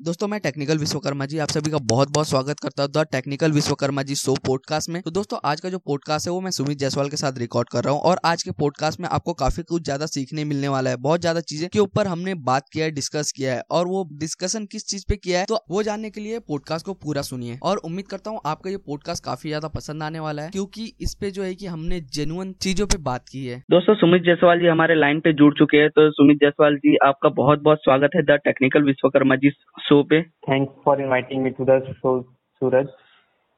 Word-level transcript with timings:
दोस्तों, 0.00 0.26
मैं 0.28 0.38
टेक्निकल 0.40 0.78
विश्वकर्मा 0.78 1.26
जी, 1.26 1.38
आप 1.38 1.48
सभी 1.48 1.70
का 1.70 1.78
बहुत 1.82 2.10
बहुत 2.14 2.28
स्वागत 2.28 2.58
करता 2.62 2.82
हूँ 2.82 2.90
the 2.92 3.04
technical 3.12 3.52
Vishwakarma 3.52 4.02
ji 4.02 4.14
show 4.14 4.34
podcast 4.46 4.90
में। 4.90 5.00
तो 5.02 5.10
दोस्तों, 5.10 5.38
आज 5.44 5.60
का 5.60 5.68
जो 5.68 5.78
पॉडकास्ट 5.80 6.26
है 6.28 6.32
वो 6.32 6.40
मैं 6.40 6.50
सुमित 6.50 6.78
जायसवाल 6.78 7.08
के 7.08 7.16
साथ 7.16 7.38
रिकॉर्ड 7.38 7.68
कर 7.68 7.84
रहा 7.84 7.92
हूँ 7.94 8.00
और 8.00 8.18
आज 8.24 8.42
के 8.42 8.50
पॉडकास्ट 8.58 9.00
में 9.00 9.08
आपको 9.08 9.32
काफ़ी 9.34 9.62
कुछ 9.62 9.82
ज़्यादा 9.84 10.06
सीखने 10.06 10.44
मिलने 10.44 10.68
वाला 10.68 10.90
है। 10.90 10.96
बहुत 10.98 11.20
ज़्यादा 11.20 11.40
चीज़ें 11.42 11.68
के 11.72 11.78
ऊपर 11.78 12.06
हमने 12.06 12.34
बात 12.42 12.68
किया 12.72 12.84
है 12.84 12.90
डिस्कस 12.90 13.32
किया 13.36 13.54
है 13.54 13.62
और 13.70 13.86
वो 13.86 14.06
डिस्कशन 14.14 14.66
किस 14.66 14.86
चीज़ 14.86 15.04
पे 15.08 15.16
किया 15.16 15.40
है 15.40 15.46
तो 15.46 15.60
वो 15.70 15.82
जानने 15.82 16.10
के 16.10 16.20
लिए 16.20 16.38
पॉडकास्ट 16.48 16.86
को 16.86 16.94
पूरा 16.96 17.22
सुनिए। 17.22 17.58
और 17.62 17.76
उम्मीद 17.84 18.08
करता 18.08 18.30
हूँ 18.30 18.40
आपका 18.46 18.70
ये 18.70 18.76
पॉडकास्ट 18.86 19.24
काफ़ी 19.24 19.50
ज़्यादा 19.50 19.68
पसंद 19.70 20.02
आने 20.02 20.20
वाला 20.20 20.42
है 20.42 20.50
क्योंकि 20.50 20.92
इस 21.00 21.14
पे 21.20 21.30
जो 21.30 21.42
है 21.42 21.54
की 21.54 21.66
हमने 21.68 22.00
जेनुअन 22.12 22.52
चीज़ों 22.60 22.86
पे 22.86 22.98
बात 23.02 23.24
की 23.28 23.46
है। 23.46 23.58
दोस्तों, 23.70 23.94
सुमित 23.96 24.22
जायसवाल 24.26 24.60
जी 24.60 24.66
हमारे 24.66 24.94
लाइन 24.96 25.20
पे 25.20 25.32
जुड़ 25.34 25.52
चुके 25.54 25.76
हैं 25.76 25.88
तो 25.90 26.10
सुमित 26.12 26.38
जायसवाल 26.42 26.76
जी, 26.76 26.96
आपका 27.06 27.28
बहुत 27.34 27.62
बहुत 27.62 27.78
स्वागत 27.80 28.16
है 28.16 28.22
the 28.24 28.38
technical 28.44 28.82
Vishwakarma 28.84 29.36
ji 29.36 29.50
show 29.88 30.02
पे 30.02 30.22
thanks 30.50 30.72
for 30.84 31.00
inviting 31.00 31.42
me 31.42 31.50
to 31.50 31.64
the 31.64 31.80
show 31.88 32.20
Suraj 32.62 32.86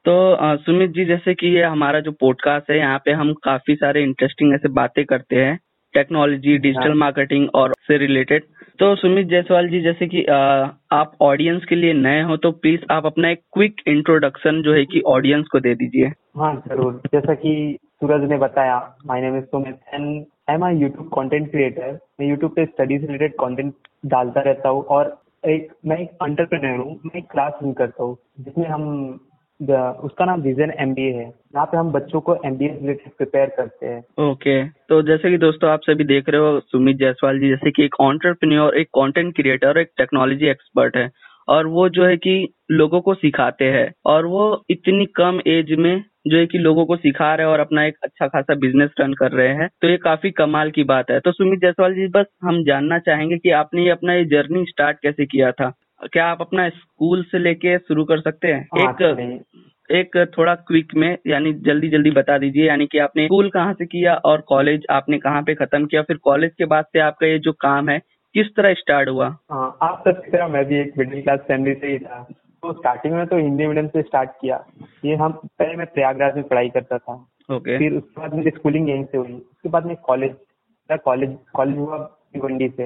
तो 0.05 0.13
सुमित 0.57 0.91
जी 0.91 1.05
जैसे 1.05 1.33
कि 1.33 1.47
ये 1.47 1.63
हमारा 1.63 1.99
जो 1.99 2.11
पॉडकास्ट 2.19 2.69
है 2.71 2.77
यहाँ 2.77 2.99
पे 3.05 3.11
हम 3.11 3.33
काफ़ी 3.43 3.75
सारे 3.75 4.03
इंटरेस्टिंग 4.03 4.53
ऐसे 4.53 4.69
बातें 4.73 5.03
करते 5.05 5.35
हैं 5.35 5.57
टेक्नोलॉजी 5.93 6.57
डिजिटल। 6.57 6.93
मार्केटिंग 6.93 7.47
और 7.55 7.73
से 7.87 7.97
रिलेटेड 7.97 8.43
तो 8.79 8.93
सुमित 8.95 9.27
जायसवाल 9.27 9.67
जी 9.69 9.81
जैसे 9.81 10.07
कि 10.07 10.21
अ, 10.23 10.35
आप 10.91 11.15
ऑडियंस 11.21 11.65
के 11.65 11.75
लिए 11.75 11.93
नए 11.95 12.21
हो 12.21 12.37
तो 12.37 12.51
प्लीज़ 12.53 12.81
आप 12.91 13.05
अपना 13.05 13.29
एक 13.29 13.41
क्विक 13.53 13.81
इंट्रोडक्शन 13.87 14.61
जो 14.61 14.73
है 14.73 14.85
कि 14.85 15.01
ऑडियंस 15.07 15.47
को 15.51 15.59
दे 15.59 15.73
दीजिए। 15.75 16.11
हाँ 16.37 16.53
ज़रूर। 16.67 17.01
जैसा 17.13 17.33
कि 17.35 17.53
सूरज 18.01 18.29
ने 18.29 18.37
बताया 18.37 18.77
my 19.05 19.21
name 19.21 19.37
is 19.37 19.43
Sumit 19.45 19.79
and 19.93 20.05
I 20.49 20.55
am 20.55 20.63
a 20.63 20.77
YouTube 20.77 21.07
content 21.15 21.49
creator 21.51 21.97
मैं 22.19 22.27
यूट्यूब 22.27 22.51
पे 22.51 22.65
स्टडीज़ 22.65 23.05
रिलेटेड 23.05 23.33
कंटेंट 23.39 23.73
डालता 24.05 24.41
रहता 24.41 24.69
हूँ 24.69 24.83
और 24.97 25.17
एक, 25.43 25.71
मैं 25.85 25.97
एक 25.97 26.09
अंटरप्रेन्योर 26.21 26.79
हूँ, 26.79 26.99
मैं 27.05 27.17
एक 27.17 27.31
क्लास 27.31 27.53
रन 27.63 27.73
करता 27.73 28.03
हूँ, 28.03 28.17
जिसमें 28.39 28.67
हम 28.67 29.19
उसका 30.03 30.25
नाम 30.25 30.41
विजन 30.41 30.71
एमबीए 30.79 31.11
है। 31.13 31.23
यहाँ 31.23 31.65
पे 31.65 31.77
हम 31.77 31.91
बच्चों 31.91 32.19
को 32.21 32.35
एमबीए 32.45 32.67
रिलेटेड 32.69 33.13
प्रिपेयर 33.13 33.49
करते 33.57 33.85
हैं। 33.85 34.29
ओके 34.29 34.63
तो 34.65 35.01
जैसे 35.01 35.31
कि 35.31 35.37
दोस्तों 35.37 35.69
आप 35.69 35.79
सभी 35.83 36.03
देख 36.03 36.29
रहे 36.29 36.41
हो, 36.41 36.59
सुमित 36.59 36.97
जायसवाल 36.97 37.39
जी 37.39 37.49
जैसे 37.49 37.71
कि 37.71 37.83
एक 37.85 37.95
ऑन्टरप्रेन्योर 38.01 38.77
एक 38.77 38.87
कंटेंट 38.87 39.35
क्रिएटर 39.35 39.77
एक 39.77 39.91
टेक्नोलॉजी 39.97 40.47
एक्सपर्ट 40.47 40.97
है। 40.97 41.09
और 41.47 41.67
वो 41.67 41.87
जो 41.89 42.05
है 42.05 42.15
कि 42.17 42.53
लोगों 42.71 43.01
को 43.01 43.13
सिखाते 43.13 43.65
हैं। 43.65 43.91
और 44.05 44.25
वो 44.25 44.65
इतनी 44.69 45.05
कम 45.15 45.39
एज 45.47 45.71
में 45.79 46.03
जो 46.25 46.37
है 46.37 46.45
कि 46.45 46.57
लोगों 46.57 46.85
को 46.85 46.95
सिखा 46.95 47.33
रहे 47.35 47.45
हैं 47.45 47.53
और 47.53 47.59
अपना 47.59 47.83
एक 47.85 47.97
अच्छा 48.03 48.27
खासा 48.27 48.55
बिज़नेस 48.55 48.89
रन 48.99 49.13
कर 49.13 49.31
रहे 49.31 49.53
हैं 49.53 49.67
तो 49.81 49.87
ये 49.87 49.97
काफ़ी 49.97 50.31
कमाल 50.31 50.71
की 50.71 50.83
बात 50.83 51.11
है। 51.11 51.19
तो 51.19 51.31
सुमित 51.31 51.59
जायसवाल 51.59 51.93
जी 51.93 52.07
बस 52.07 52.25
हम 52.43 52.63
जानना 52.63 52.99
चाहेंगे 52.99 53.37
कि 53.37 53.51
आपने 53.51 53.83
ये 53.83 53.89
अपना 53.89 54.13
ये 54.13 54.25
जर्नी 54.25 54.65
स्टार्ट 54.65 54.97
कैसे 55.03 55.25
किया 55.25 55.51
था? 55.51 55.71
क्या 56.13 56.25
आप 56.25 56.41
अपना 56.41 56.67
स्कूल 56.69 57.23
से 57.23 57.39
लेके 57.39 57.77
शुरू 57.77 58.03
कर 58.03 58.19
सकते 58.19 58.47
हैं? 58.47 58.67
हाँ, 58.73 58.91
एक 59.11 59.43
एक 59.89 60.17
थोड़ा 60.37 60.53
क्विक 60.55 60.93
में 60.95 61.17
यानी 61.27 61.53
जल्दी 61.53 61.89
जल्दी 61.89 62.11
बता 62.11 62.37
दीजिए 62.37 62.67
यानी 62.67 62.85
कि 62.85 62.97
आपने 62.97 63.25
स्कूल 63.25 63.49
कहाँ 63.49 63.73
से 63.73 63.85
किया 63.85 64.13
और 64.25 64.41
कॉलेज 64.47 64.85
आपने 64.89 65.17
कहाँ 65.17 65.41
पे 65.41 65.55
खत्म 65.55 65.85
किया 65.85 66.01
फिर 66.01 66.17
कॉलेज 66.17 66.51
के 66.57 66.65
बाद 66.65 66.85
से 66.93 66.99
आपका 66.99 67.27
ये 67.27 67.39
जो 67.39 67.51
काम 67.51 67.89
है 67.89 67.99
किस 68.35 68.47
तरह 68.55 68.73
स्टार्ट 68.73 69.09
हुआ? 69.09 69.27
हाँ 69.51 69.77
आप 69.81 70.03
सबकी 70.07 70.31
तरह 70.31 70.47
मैं 70.47 70.65
भी 70.65 70.79
एक 70.79 70.93
मिडिल 70.97 71.21
क्लास 71.21 71.39
फैमिली 71.39 71.75
से 71.75 71.87
ही 71.87 71.99
था। 71.99 72.27
तो 72.63 72.73
स्टार्टिंग 72.73 73.13
में 73.13 73.25
तो 73.27 73.37
हिंदी 73.37 73.67
मीडियम 73.67 73.87
से 73.87 74.01
स्टार्ट 74.01 74.29
किया। 74.41 74.63
ये 75.05 75.15
हम 75.15 75.31
पहले 75.31 75.75
मैं 75.75 75.85
प्रयागराज 75.87 76.35
में 76.35 76.47
पढ़ाई 76.47 76.69
करता 76.69 76.97
था। 76.97 77.13
ओके 77.49 77.77
फिर 77.77 77.93
उसके 77.93 78.21
बाद 78.21 78.33
मेरी 78.33 78.49
स्कूलिंग 78.51 78.89
यहीं 78.89 79.03
से 79.03 79.17
हुई। 79.17 79.33
उसके 79.33 79.69
बाद 79.69 79.85
मैं 79.85 79.95
कॉलेज 80.05 80.35
कॉलेज 81.05 81.37
कॉलेज 81.55 81.77
हुआ 81.77 81.97
भिवंडी 82.33 82.67
से। 82.69 82.85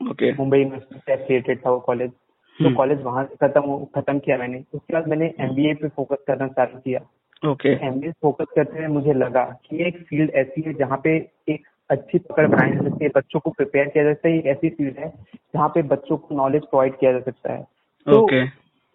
ओके 0.00 0.32
मुंबई 0.32 0.58
यूनिवर्सिटी 0.58 0.98
से 0.98 1.12
एफिलिएटेड 1.12 1.60
था 1.66 1.70
वो 1.70 1.78
कॉलेज 1.80 2.10
तो। 2.58 2.74
कॉलेज 2.76 3.02
वहाँ 3.02 3.24
से 3.24 3.36
खत्म 3.42 3.84
खत्म 3.94 4.18
किया 4.18 4.36
मैंने। 4.38 4.62
उसके 4.74 4.92
बाद 4.94 5.08
मैंने 5.08 5.32
एमबीए 5.40 5.74
पे 5.74 5.88
फोकस 5.88 6.24
करना 6.26 6.48
चालू 6.48 6.78
किया। 6.78 7.00
ओके 7.42 7.72
एमबीए 7.86 8.12
फोकस 8.22 8.46
करते 8.54 8.78
हुए 8.78 8.86
मुझे 8.88 9.12
लगा 9.14 9.44
कि 9.64 9.82
एक 9.86 10.02
फ़ील्ड 10.08 10.30
ऐसी 10.36 10.62
है 10.62 10.72
जहाँ 10.74 11.00
पे 11.04 11.16
एक 11.48 11.66
अच्छी 11.90 12.18
पकड़ 12.20 12.46
बनाई 12.46 12.72
जा 12.72 12.82
सकती 12.82 13.04
है। 13.04 13.10
बच्चों 13.16 13.40
को 13.40 13.50
प्रिपेयर 13.50 13.88
किया 13.88 14.04
जा 14.04 14.12
सकता 14.12 14.28
है। 14.28 14.38
एक 14.38 14.46
ऐसी 14.46 14.68
फ़ील्ड 14.70 14.98
है 14.98 15.08
जहाँ 15.54 15.68
पे 15.68 15.82
बच्चों 15.92 16.16
को 16.16 16.34
नॉलेज 16.36 16.62
प्रोवाइड 16.62 16.98
किया 16.98 17.12
जा 17.12 17.20
सकता 17.20 17.52
है। 17.52 17.62
तो 18.06 18.20
ओके 18.22 18.44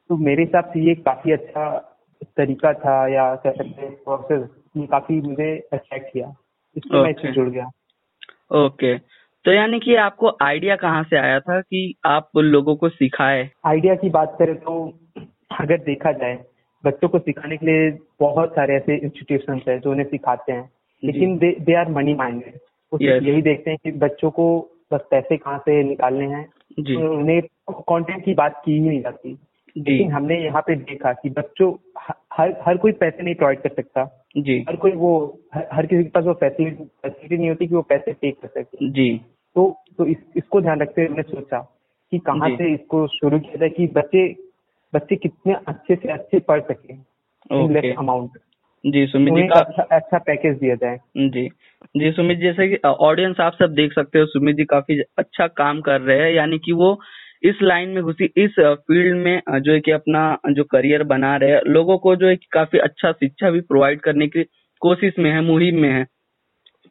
तो 0.09 0.17
मेरे 0.17 0.43
हिसाब 0.43 0.65
से 0.65 0.79
ये 0.79 0.95
काफ़ी 0.95 1.31
अच्छा 1.31 1.65
तरीका 2.37 2.73
था 2.73 2.95
या 3.07 3.35
कह 3.35 3.51
सकते 3.51 3.81
हैं 3.81 3.91
प्रोसेस 3.95 4.49
ये 4.77 4.85
काफ़ी 4.87 5.21
मुझे 5.21 5.57
अट्रैक्ट 5.73 6.13
किया। 6.13 6.33
इसमें 6.77 7.01
मैं 7.01 7.09
इसमें 7.09 7.33
जुड़ 7.33 7.49
गया। 7.49 7.69
ओके 8.65 8.97
तो 9.45 9.51
यानी 9.51 9.79
कि 9.79 9.95
आपको 9.95 10.31
आइडिया 10.41 10.75
कहाँ 10.75 11.03
से 11.03 11.17
आया 11.17 11.39
था 11.39 11.59
कि 11.61 11.93
आप 12.05 12.29
उन 12.35 12.45
लोगों 12.45 12.75
को 12.75 12.89
सिखाए? 12.89 13.49
आइडिया 13.65 13.95
की 13.95 14.09
बात 14.09 14.35
करें 14.39 14.55
तो 14.55 14.93
अगर 15.59 15.77
देखा 15.77 16.11
जाए 16.11 16.39
बच्चों 16.85 17.09
को 17.09 17.19
सिखाने 17.19 17.57
के 17.57 17.65
लिए 17.65 17.91
बहुत 18.19 18.51
सारे 18.51 18.75
ऐसे 18.75 18.95
इंस्टीट्यूशन 18.95 19.61
है 19.67 19.79
जो 19.79 19.91
उन्हें 19.91 20.05
सिखाते 20.05 20.51
हैं। 20.51 20.69
लेकिन 21.03 21.37
दे 21.37 21.73
आर 21.73 21.89
मनी 21.91 22.13
माइंडेड 22.13 22.59
वो 22.93 22.99
यही 23.01 23.41
देखते 23.41 23.69
हैं 23.71 23.79
कि 23.83 23.91
बच्चों 23.91 24.31
को 24.31 24.45
बस 24.93 25.01
पैसे 25.11 25.37
कहाँ 25.37 25.57
से 25.59 25.83
निकालने 25.83 26.25
हैं। 26.25 26.45
उन्हें 27.07 27.41
कंटेंट 27.71 28.23
की 28.25 28.33
बात 28.33 28.61
की 28.65 28.73
ही 28.73 28.79
नहीं 28.79 29.01
जाती। 29.01 29.37
लेकिन 29.77 30.11
हमने 30.11 30.43
यहाँ 30.43 30.61
पे 30.61 30.75
देखा 30.75 31.13
कि 31.13 31.29
बच्चों 31.29 31.73
हर 32.33 32.63
हर 32.67 32.77
कोई 32.77 32.91
पैसे 32.91 33.23
नहीं 33.23 33.35
प्रोवाइड 33.35 33.61
कर 33.61 33.69
सकता। 33.69 34.25
जी। 34.37 34.65
हर 34.69 34.75
कोई 34.75 34.91
वो 34.91 35.39
हर, 35.53 35.67
हर 35.73 35.85
किसी 35.85 36.03
के 36.03 36.09
पास 36.09 36.23
वो 36.23 36.33
फैसिलिटी 36.33 36.83
फैसिलिटी 36.83 37.37
नहीं 37.37 37.49
होती 37.49 37.67
कि 37.67 37.75
वो 37.75 37.81
पैसे 37.81 38.13
पे 38.13 38.31
कर 38.31 38.47
सके। 38.47 38.89
जी। 38.89 39.21
तो 39.55 39.79
तो 39.97 40.05
इस, 40.05 40.17
इसको 40.35 40.61
ध्यान 40.61 40.81
रखते 40.81 41.01
हुए 41.01 41.09
हमने 41.09 41.23
सोचा 41.23 41.59
कि 42.11 42.19
कहाँ 42.19 42.49
से 42.49 42.73
इसको 42.73 43.07
शुरू 43.07 43.39
किया 43.39 43.57
जाए 43.57 43.69
कि 43.69 43.87
बच्चे 43.87 44.35
बच्चे 44.93 45.15
कितने 45.15 45.53
अच्छे 45.67 45.95
से 45.95 46.11
अच्छे 46.11 46.39
पढ़ 46.39 46.61
सके 46.61 46.93
लेस 47.67 47.95
अमाउंट 47.97 48.31
जी 48.85 49.05
सुमित 49.07 49.33
जी 49.33 49.47
का 49.47 49.59
अच्छा 49.59 49.83
अच्छा 49.83 50.17
पैकेज 50.17 50.57
दिया 50.57 50.75
जाए। 50.75 50.97
जी। 51.17 51.49
जी 51.97 52.11
सुमित 52.11 52.37
जैसे 52.37 52.67
कि 52.67 52.75
ऑडियंस 52.87 53.39
आप 53.39 53.53
सब 53.53 53.73
देख 53.73 53.93
सकते 53.93 54.19
हो 54.19 54.25
सुमित 54.25 54.55
जी 54.55 54.65
काफ़ी 54.65 55.01
अच्छा 55.17 55.47
काम 55.47 55.81
कर 55.81 56.01
रहे 56.01 56.19
हैं 56.19 56.31
यानी 56.31 56.57
कि 56.57 56.71
वो 56.71 56.99
इस 57.43 57.61
लाइन 57.61 57.89
में 57.89 58.03
घुसी, 58.03 58.25
इस 58.25 58.55
फ़ील्ड 58.59 59.17
में 59.17 59.41
जो 59.51 59.71
है 59.73 59.79
कि 59.79 59.91
अपना 59.91 60.37
जो 60.49 60.63
करियर 60.63 61.03
बना 61.05 61.35
रहे 61.37 61.59
लोगों 61.67 61.97
को 61.97 62.15
जो 62.15 62.27
है 62.27 62.35
काफ़ी 62.51 62.79
अच्छा 62.79 63.11
शिक्षा 63.11 63.49
भी 63.51 63.61
प्रोवाइड 63.61 64.01
करने 64.01 64.27
की 64.27 64.43
कोशिश 64.81 65.13
में 65.19 65.29
है, 65.31 65.41
मुहिम 65.41 65.79
में 65.81 65.89
है। 65.89 66.05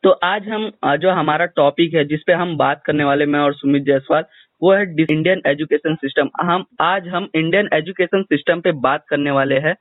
तो 0.05 0.11
आज 0.25 0.49
हम 0.49 0.71
जो 1.01 1.11
हमारा 1.11 1.47
टॉपिक 1.47 1.95
है 1.95 2.05
जिसपे 2.05 2.33
हम 2.33 2.57
बात 2.57 2.83
करने 2.87 3.05
वाले, 3.05 3.27
मैं 3.27 3.41
और 3.41 3.55
सुमित 3.55 3.83
जायसवाल, 3.83 4.25
वो 4.63 4.73
है 4.73 4.83
इंडियन 5.03 5.43
एजुकेशन 5.47 5.95
सिस्टम 5.97 6.29
हम, 6.43 6.65
आज 6.81 7.09
हम 7.09 7.29
इंडियन 7.35 7.69
एजुकेशन 7.75 8.23
सिस्टम 8.25 8.61
पे 8.61 8.73
बात 8.81 9.05
करने 9.09 9.31
वाले 9.31 9.59
हैं 9.59 9.75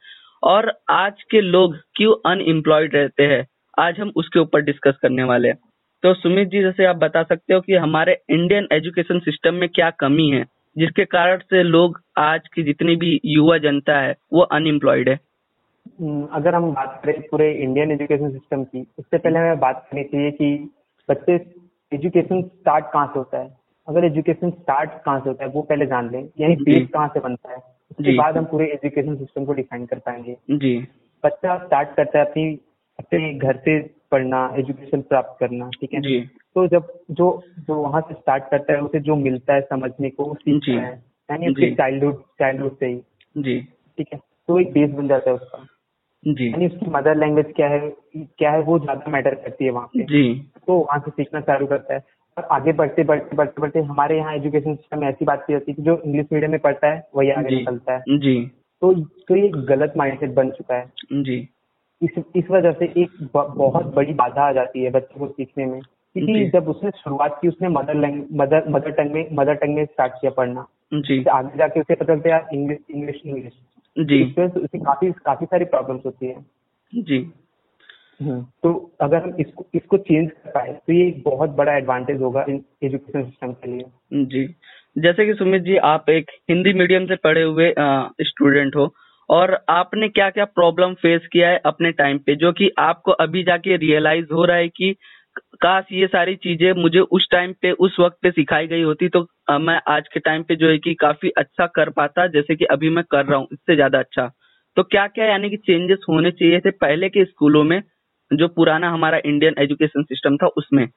और 0.44 0.72
आज 0.92 1.24
के 1.32 1.42
लोग 1.42 1.76
क्यों 1.96 2.16
अनएम्प्लॉयड 2.26 2.96
रहते 2.96 3.24
हैं, 3.24 3.46
आज 3.78 4.00
हम 4.00 4.12
उसके 4.16 4.40
ऊपर 4.40 4.62
डिस्कस 4.62 4.98
करने 5.02 5.24
वाले 5.24 5.48
हैं। 5.48 5.58
तो 6.04 6.14
सुमित 6.14 6.48
जी, 6.48 6.62
जैसे 6.62 6.86
आप 6.86 6.96
बता 6.98 7.24
सकते 7.24 7.54
हो 7.54 7.62
कि 7.62 7.74
हमारे 7.76 8.18
इंडियन 8.30 8.68
एजुकेशन 8.74 9.20
सिस्टम 9.22 9.54
में 9.56 9.68
क्या 9.70 9.90
कमी 10.00 10.30
है? 10.30 10.46
जिसके 10.78 11.06
कारण 11.06 11.38
से 11.38 11.64
लोग 11.64 12.02
आज 12.18 12.48
की 12.48 12.64
जितनी 12.64 12.96
भी 12.96 13.22
युवा 13.26 13.58
जनता 13.58 14.00
है 14.00 14.16
वो 14.34 14.42
अनएम्प्लॉयड 14.42 15.10
है। 15.10 15.20
हम्म, 16.02 16.28
अगर 16.32 16.56
हम 16.56 16.72
बात 16.72 17.02
करें 17.04 17.22
पूरे 17.22 17.54
इंडियन 17.54 17.92
एजुकेशन 17.92 18.32
सिस्टम 18.32 18.64
की 18.64 18.88
उससे 19.00 19.18
पहले 19.18 19.40
हमें 19.40 19.60
बात 19.60 19.88
करनी 19.92 20.04
चाहिए 20.04 20.32
कि 20.32 20.70
बच्चे 21.10 21.34
एजुकेशन 21.94 22.42
स्टार्ट 22.42 22.86
कहाँ 22.94 23.08
से 23.08 23.20
होता 23.20 23.38
है? 23.38 23.58
अगर 23.88 24.06
एजुकेशन 24.06 24.50
स्टार्ट 24.50 24.90
कहाँ 25.06 25.20
से 25.20 25.30
होता 25.30 25.44
है 25.44 25.50
वो 25.50 25.62
पहले 25.62 25.86
जान 25.86 26.10
लें 26.12 26.30
यानी 26.40 26.56
बेस 26.56 26.88
कहाँ 26.94 27.08
से 27.08 27.20
बनता 27.20 27.50
है? 27.50 27.58
उसके 27.92 28.16
बाद 28.18 28.38
हम 28.38 28.46
पूरे 28.46 28.66
एजुकेशन 28.66 29.16
सिस्टम 29.16 29.46
को 29.46 29.54
डिफाइन 29.54 29.86
कर 29.86 30.00
पाएँगे। 30.00 30.38
जी। 30.52 30.88
बच्चा 31.26 31.58
स्टार्ट 31.58 31.96
करता 31.96 32.20
है 32.20 32.26
अपनी 32.26 32.60
अपने 33.00 33.34
घर 33.34 33.56
से 33.58 33.80
पढ़ना 34.12 34.54
एजुकेशन 34.56 35.02
प्राप्त 35.02 35.40
करना 35.40 35.70
ठीक 35.70 35.94
है? 35.94 36.02
जी। 36.02 36.30
तो 36.56 36.66
जब 36.68 36.88
जो 37.12 37.28
जो 37.60 37.76
वहाँ 37.76 38.02
से 38.02 38.14
स्टार्ट 38.14 38.44
करता 38.52 38.74
है 38.74 38.82
उसे 38.82 39.00
जो 39.00 39.16
मिलता 39.16 39.54
है 39.54 39.62
समझने 39.62 40.10
को 40.10 40.26
वो 40.26 40.34
सीखता 40.36 40.82
है। 40.82 40.94
यानी 41.30 41.76
चाइल्डहुड 41.76 42.22
चाइल्डहुड 42.40 42.76
से 42.78 42.86
ही। 42.86 43.02
जी। 43.36 43.60
ठीक 43.98 44.08
है? 44.14 44.20
तो 44.50 44.60
एक 44.60 44.72
बेस 44.74 44.90
बन 44.92 45.08
जाता 45.08 45.30
है 45.30 45.36
उसका। 45.36 45.66
जी। 46.24 46.50
यानी 46.52 46.66
उसकी 46.68 46.90
मदर 46.92 47.16
लैंग्वेज 47.18 47.54
क्या 47.56 47.68
है 47.68 47.80
क्या 48.16 48.52
है 48.52 48.62
वो 48.62 48.78
ज़्यादा 48.80 49.12
मैटर 49.12 49.36
करती 49.36 49.66
है 49.66 49.72
वहाँ 49.72 49.88
पे। 49.88 50.04
जी। 50.04 50.34
तो 50.68 50.78
वहाँ 50.80 51.00
से 51.00 51.12
सीखना 51.12 51.42
चालू 51.42 51.68
करता 51.68 51.94
है। 51.94 52.04
और 52.38 52.44
आगे 52.52 52.74
बढ़ते 52.74 53.04
बढ़ते 53.04 53.36
बढ़ते 53.36 53.62
बढ़ते 53.62 53.80
हमारे 53.82 54.18
यहाँ 54.18 54.36
एजुकेशन 54.36 54.76
सिस्टम 54.76 55.00
में 55.00 55.08
ऐसी 55.08 55.26
बात 55.26 55.44
की 55.48 55.54
जाती 55.54 55.72
है 55.72 55.76
कि 55.76 55.82
जो 55.82 56.02
इंग्लिश 56.06 56.26
मीडियम 56.34 56.52
में 56.52 56.60
पढ़ता 56.60 56.88
है 56.88 57.04
वही 57.16 57.32
आगे 57.32 57.56
निकलता 57.56 57.94
है। 57.94 58.18
जी। 58.20 58.36
तो 58.82 58.94
तो 58.94 59.36
ये 59.36 59.46
एक 59.46 59.56
गलत 59.66 59.94
माइंडसेट 59.98 60.34
बन 60.34 60.50
चुका 60.50 60.76
है। 60.76 60.86
जी। 61.14 61.38
इस 62.02 62.12
इस 62.36 62.50
वजह 62.52 62.72
से 62.72 62.86
एक 62.98 63.18
बहुत 63.36 63.94
बड़ी 63.96 64.14
बाधा 64.14 64.48
आ 64.48 64.52
जाती 64.52 64.84
है 64.84 64.92
बच्चों 64.92 65.20
को 65.20 65.28
सीखने 65.28 65.66
में। 65.66 65.80
क्योंकि 66.16 66.50
जब 66.50 66.68
उसने 66.70 66.92
शुरुआत 66.92 67.38
की 67.42 67.48
उसने 67.48 67.70
mother 67.70 67.96
language 67.96 68.28
mother 68.34 68.70
mother 68.70 68.92
tongue 68.92 69.12
में 69.12 69.28
मदर 69.34 69.56
टंग 69.56 69.76
में 69.76 69.86
स्टार्ट 69.86 70.14
किया 70.14 70.32
पढ़ना। 70.32 70.66
जी। 70.94 71.24
आगे 71.32 71.58
जाके 71.58 71.80
उसे 71.80 71.96
पता 71.96 72.14
चलता 72.14 72.36
है 72.36 72.48
इंग्लिश 72.54 72.80
इंग्लिश 72.92 73.22
इंग्लिश 73.26 73.54
जी। 73.96 74.24
उसे 74.42 74.80
काफ़ी 74.80 75.12
काफ़ी 75.26 75.46
सारी 75.46 75.66
प्रॉब्लम्स 75.66 76.06
होती 76.06 76.28
है। 76.28 76.46
जी। 76.94 77.20
तो 78.64 78.72
अगर 79.02 79.24
हम 79.24 79.36
इसको 79.40 79.66
इसको 79.76 79.98
चेंज 79.98 80.30
कर 80.32 80.50
पाए 80.50 80.74
तो 80.88 80.94
ये 80.94 81.08
एक 81.08 81.22
बहुत 81.26 81.50
बड़ा 81.50 81.76
एडवांटेज 81.78 82.22
होगा 82.22 82.46
इन 82.50 82.64
एजुकेशन 82.84 83.24
सिस्टम 83.24 83.52
के 83.54 83.72
लिए। 83.72 83.86
जी। 84.26 84.46
जैसे 84.98 85.26
कि 85.26 85.34
सुमित 85.34 85.62
जी 85.62 85.78
आप 85.86 86.10
एक 86.10 86.32
हिंदी 86.50 86.74
मीडियम 86.74 87.06
से 87.06 87.16
पढ़े 87.16 87.44
हुए 87.44 87.74
स्टूडेंट 88.24 88.76
हो 88.76 88.94
और 89.30 89.58
आपने 89.70 90.10
क्या 90.10 90.30
क्या 90.30 90.46
प्रॉब्लम 90.46 90.94
फेस 90.94 91.28
किया 91.32 91.50
है 91.50 91.62
अपने 91.66 91.92
टाइम 91.92 92.18
पे 92.18 92.36
जो 92.36 92.52
कि 92.52 92.70
आपको 92.80 93.12
अभी 93.20 93.44
जाके 93.44 93.78
रियलाइज़ 93.78 94.34
हो 94.34 94.46
रहा 94.46 94.58
है 94.58 94.68
कि 94.68 94.96
काश 95.62 95.86
ये 95.92 96.08
सारी 96.08 96.36
चीज़ें 96.36 96.72
मुझे 96.74 97.00
उस 97.00 97.28
टाइम 97.32 97.54
पे 97.62 97.72
उस 97.72 97.98
वक्त 98.00 98.18
पे 98.22 98.32
सिखाई 98.32 98.68
गई 98.68 98.82
होती 98.82 99.10
तो 99.10 99.28
मैं 99.60 99.80
आज 99.88 100.08
के 100.08 100.20
टाइम 100.20 100.44
पे 100.44 100.56
जो 100.56 100.70
है 100.70 100.78
कि 100.78 100.94
काफ़ी 100.94 101.30
अच्छा 101.38 101.66
कर 101.68 101.90
पाता 101.90 102.28
जैसे 102.28 102.56
कि 102.56 102.66
अभी 102.66 102.90
मैं 102.90 103.04
कर 103.12 103.26
रहा 103.26 103.38
हूँ 103.40 103.48
इससे 103.54 103.76
ज़्यादा 103.76 104.00
अच्छा। 104.00 104.28
तो 104.78 104.84
क्या 104.84 105.08
क्या 105.08 105.26
यानी 105.26 105.50
कि 105.50 105.58
चेंजेस 105.58 106.06
होने 106.10 106.32
चाहिए 106.32 106.60
थे 106.60 106.72
पहले 106.72 107.10
के 107.10 107.26
स्कूलों 107.26 107.64
में 107.64 107.82
जो 108.32 108.48
पुराना 108.48 108.90
हमारा 108.90 109.20
इंडियन 109.26 109.56
एजुकेशन 109.60 110.04
सिस्टम 110.04 110.38
था 110.38 110.48
उसमें? 110.48 110.88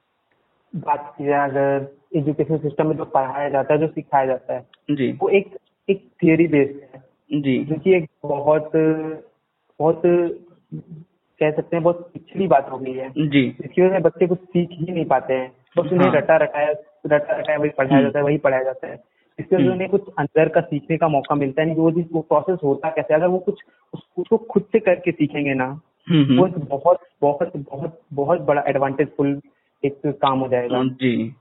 बात 0.73 1.15
की 1.19 1.25
जाए 1.25 1.49
अगर 1.49 1.87
एजुकेशन 2.17 2.59
सिस्टम 2.59 2.87
में 2.87 2.97
जो 2.97 3.05
पढ़ाया 3.05 3.49
जाता 3.49 3.75
है 3.75 3.81
जो 3.81 3.87
सिखाया 3.87 4.27
जाता 4.27 4.55
है 4.55 4.67
जी। 4.91 5.13
वो 5.13 5.29
एक 5.29 5.57
एक 5.89 6.09
थियोरी 6.23 6.47
बेस्ड 6.47 6.81
है। 6.95 7.03
जी। 7.31 7.59
जो 7.65 7.77
कि 7.77 7.97
एक 7.97 8.09
बहुत 8.25 8.71
बहुत 9.81 10.03
कह 11.41 11.51
सकते 11.51 11.77
हैं 11.77 11.83
बहुत 11.83 12.11
पिछली 12.15 12.47
बात 12.47 12.69
हो 12.71 12.79
गई 12.79 12.93
है 12.93 13.09
जी 13.11 13.45
इसकी 13.65 13.83
वजह 13.83 13.97
से 13.97 14.03
बच्चे 14.03 14.27
कुछ 14.27 14.39
सीख 14.39 14.69
ही 14.73 14.93
नहीं 14.93 15.05
पाते 15.05 15.35
हैं 15.35 15.51
बस 15.79 15.93
उन्हें 15.93 16.09
हाँ। 16.09 16.17
रटा 16.17 16.37
रटाया 16.37 16.71
रटा 17.07 17.39
रटाया 17.39 17.59
वही 17.59 17.71
पढ़ाया 17.71 17.97
हम्म। 17.97 18.05
जाता 18.05 18.19
है 18.19 18.25
वही 18.25 18.39
पढ़ाया 18.39 18.63
जाता 18.63 18.87
है 18.87 19.03
इससे 19.39 19.57
हम्म। 19.57 19.73
उन्हें 19.73 19.89
कुछ 19.91 20.09
अंदर 20.19 20.49
का 20.49 20.61
सीखने 20.61 20.97
का 20.97 21.09
मौका 21.09 21.35
मिलता 21.35 21.63
है 21.63 21.69
नहीं 21.69 21.77
वो 21.77 21.91
जिस 21.91 22.07
वो 22.13 22.21
प्रोसेस 22.21 22.59
होता 22.65 22.91
कैसे 22.91 23.15
अगर 23.15 23.27
वो 23.27 23.39
कुछ 23.39 23.63
उसको 23.95 24.37
खुद 24.37 24.63
से 24.73 24.79
करके 24.81 25.13
सीखेंगे 25.13 25.55
ना 25.55 25.81
हम्म 26.09 26.39
वो 26.39 26.47
एक 26.47 26.59
बहुत 26.69 27.01
बहुत 27.23 27.53
बहुत 27.57 28.01
बहुत 28.13 28.41
बड़ा 28.41 28.63
एडवांटेजफुल 28.67 29.41
एक 29.83 30.01
काम 30.23 30.39
हो 30.39 30.49
जाएगा 30.49 30.83
जी 30.85 31.35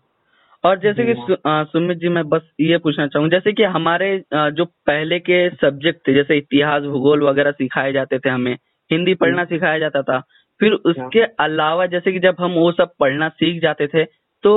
और 0.63 0.79
जैसे 0.79 1.05
कि। 1.05 1.13
सु, 1.13 1.35
सुमित 1.47 1.97
जी 1.97 2.09
मैं 2.09 2.29
बस 2.29 2.41
ये 2.61 2.77
पूछना 2.77 3.07
चाहूँ 3.07 3.29
जैसे 3.29 3.53
कि 3.53 3.63
हमारे 3.63 4.23
जो 4.33 4.65
पहले 4.65 5.19
के 5.19 5.49
सब्जेक्ट 5.49 6.07
थे 6.07 6.13
जैसे 6.13 6.37
इतिहास 6.37 6.83
भूगोल 6.83 7.23
वगैरह 7.23 7.51
सिखाए 7.51 7.91
जाते 7.91 8.19
थे 8.19 8.29
हमें 8.29 8.55
हिंदी 8.93 9.13
पढ़ना 9.15 9.45
सिखाया 9.45 9.79
जाता 9.79 10.01
था। 10.01 10.19
फिर 10.59 10.71
उसके 10.71 11.23
अलावा 11.39 11.85
जैसे 11.85 12.11
कि 12.11 12.19
जब 12.19 12.35
हम 12.39 12.51
वो 12.51 12.71
सब 12.71 12.93
पढ़ना 12.99 13.29
सीख 13.29 13.61
जाते 13.61 13.87
थे 13.87 14.03
तो 14.43 14.53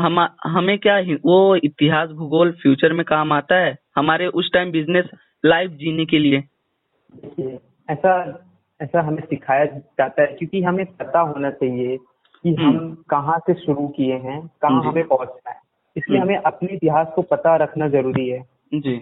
हम 0.00 0.18
हमें 0.46 0.78
क्या 0.78 0.98
वो 1.26 1.56
इतिहास 1.56 2.10
भूगोल 2.10 2.52
फ्यूचर 2.52 2.92
में 2.92 3.04
काम 3.04 3.32
आता 3.32 3.56
है 3.56 3.76
हमारे 3.96 4.26
उस 4.26 4.50
टाइम 4.52 4.70
बिज़नेस 4.70 5.04
लाइफ 5.44 5.70
जीने 5.70 6.04
के 6.04 6.18
लिए। 6.18 6.38
ऐसा 7.90 8.12
ऐसा 8.82 9.00
हमें 9.00 9.22
सिखाया 9.22 9.64
जाता 9.64 10.22
है 10.22 10.26
क्योंकि 10.28 10.62
हमें 10.62 10.84
पता 10.86 11.20
होना 11.20 11.50
चाहिए 11.50 11.96
कि 12.44 12.54
हम 12.54 13.02
कहाँ 13.10 13.38
से 13.38 13.54
शुरू 13.54 13.88
किए 13.88 14.14
हैं 14.14 14.40
कहाँ 14.62 14.78
हम्म। 14.78 14.88
हमें 14.88 15.06
पहुँचना 15.06 15.50
है। 15.50 15.56
इसलिए 15.96 16.18
हम्म। 16.18 16.30
हमें 16.30 16.40
अपने 16.40 16.74
इतिहास 16.74 17.06
को 17.16 17.22
पता 17.22 17.56
रखना 17.56 17.88
ज़रूरी 17.88 18.28
है। 18.28 18.42
जी। 18.74 19.00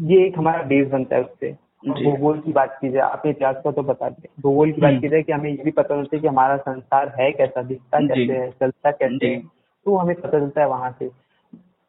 ये 0.00 0.26
एक 0.26 0.38
हमारा 0.38 0.62
बेस 0.62 0.88
बनता 0.88 1.16
है 1.16 1.22
उससे। 1.22 1.56
भूगोल 1.88 2.38
की 2.38 2.52
बात 2.52 2.78
की 2.80 2.90
जाए 2.90 3.02
आपने 3.02 3.30
इतिहास 3.30 3.56
का 3.64 3.70
तो 3.70 3.82
बता 3.82 4.08
दिया 4.08 4.42
भूगोल 4.42 4.72
की 4.72 4.80
बात 4.80 4.90
हम्म। 4.90 5.00
की 5.00 5.08
जाए 5.08 5.22
कि 5.22 5.32
हमें 5.32 5.50
ये 5.50 5.64
भी 5.64 5.70
पता 5.70 5.96
चलता 5.96 6.16
है 6.16 6.20
कि 6.22 6.28
हमारा 6.28 6.56
संसार 6.56 7.14
है 7.20 7.32
कैसा 7.32 7.62
दिखता 7.62 7.98
कैसे 8.00 8.32
है 8.32 8.50
चलता 8.50 8.90
कैसे 8.90 9.26
है 9.26 9.40
तो 9.86 9.96
हमें 9.96 10.14
पता 10.16 10.38
चलता 10.38 10.60
है 10.60 10.68
वहाँ 10.68 10.96
से। 10.98 11.10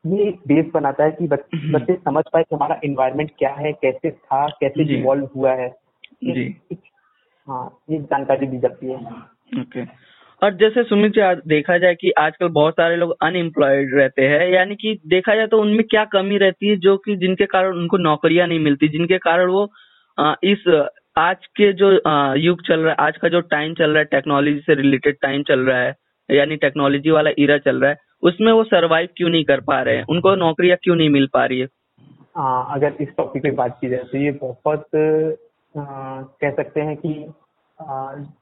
ये 0.05 0.27
एक 0.27 0.39
बेस 0.47 0.65
बनाता 0.73 1.03
है 1.03 1.11
कि 1.11 1.25
हम्म। 1.25 1.73
बच्चे 1.73 1.93
समझ 1.93 2.23
पाए 2.33 2.43
कि 2.43 2.55
हमारा 2.55 2.79
इन्वायरमेंट 2.83 3.31
क्या 3.37 3.53
है 3.53 3.73
कैसे 3.73 4.11
था 4.11 4.47
कैसे 4.47 4.99
इवॉल्व 4.99 5.29
हुआ 5.35 5.53
है। 5.53 5.69
जी। 6.23 6.57
हाँ 7.47 7.77
ये 7.89 7.99
जानकारी 7.99 8.47
दी 8.47 8.57
जाती 8.57 8.87
है। 8.87 8.97
ओके। 9.61 10.12
और 10.43 10.53
जैसे 10.53 10.83
सुमित 10.83 11.11
जी 11.11 11.35
देखा 11.47 11.77
जाए 11.77 11.95
कि 11.95 12.11
आजकल 12.11 12.47
बहुत 12.47 12.73
सारे 12.73 12.95
लोग 12.95 13.15
अनएम्प्लॉयड 13.21 13.95
रहते 13.95 14.21
हैं 14.21 14.49
यानी 14.49 14.75
कि 14.75 15.01
देखा 15.07 15.35
जाए 15.35 15.47
तो 15.47 15.61
उनमें 15.61 15.83
क्या 15.83 16.05
कमी 16.05 16.37
रहती 16.37 16.69
है 16.69 16.75
जो 16.75 16.97
कि 16.97 17.15
जिनके 17.15 17.45
कारण 17.45 17.77
उनको 17.77 17.97
नौकरियाँ 17.97 18.47
नहीं 18.47 18.59
मिलती 18.59 18.87
जिनके 18.87 19.17
कारण 19.17 19.51
वो 19.51 19.71
इस 20.43 20.87
आज 21.17 21.45
के 21.45 21.73
जो 21.73 21.91
युग 22.33 22.61
चल 22.67 22.79
रहा 22.79 22.89
है 22.89 22.95
आज 22.99 23.17
का 23.17 23.29
जो 23.29 23.41
टाइम 23.41 23.73
चल 23.73 23.89
रहा 23.89 23.99
है 23.99 24.05
टेक्नोलॉजी 24.05 24.59
से 24.59 24.75
रिलेटेड 24.75 25.15
टाइम 25.21 25.43
चल 25.43 25.59
रहा 25.59 25.79
है 25.79 25.95
यानी 26.31 26.55
टेक्नोलॉजी 26.55 27.09
वाला 27.09 27.29
इरा 27.37 27.57
चल 27.57 27.81
रहा 27.81 27.89
है 27.91 27.97
उसमें 28.23 28.51
वो 28.51 28.63
सरवाइव 28.63 29.07
क्यों 29.17 29.29
नहीं 29.29 29.43
कर 29.43 29.59
पा 29.59 29.81
रहे 29.81 29.95
हैं? 29.97 30.05
उनको 30.09 30.35
नौकरियाँ 30.35 30.77
क्यों 30.83 30.95
नहीं 30.95 31.09
मिल 31.09 31.27
पा 31.33 31.45
रही 31.45 31.59
है? 31.59 31.67
हाँ 32.37 32.67
अगर 32.71 32.93
इस 33.01 33.07
टॉपिक 33.17 33.43
पे 33.43 33.51
बात 33.51 33.77
की 33.81 33.89
जाए 33.89 34.03
तो 34.03 34.17
ये 34.17 34.31
बहुत 34.31 34.81
अ, 34.81 35.35
कह 36.41 36.51
सकते 36.51 36.81
हैं 36.81 36.97
कि 36.97 37.25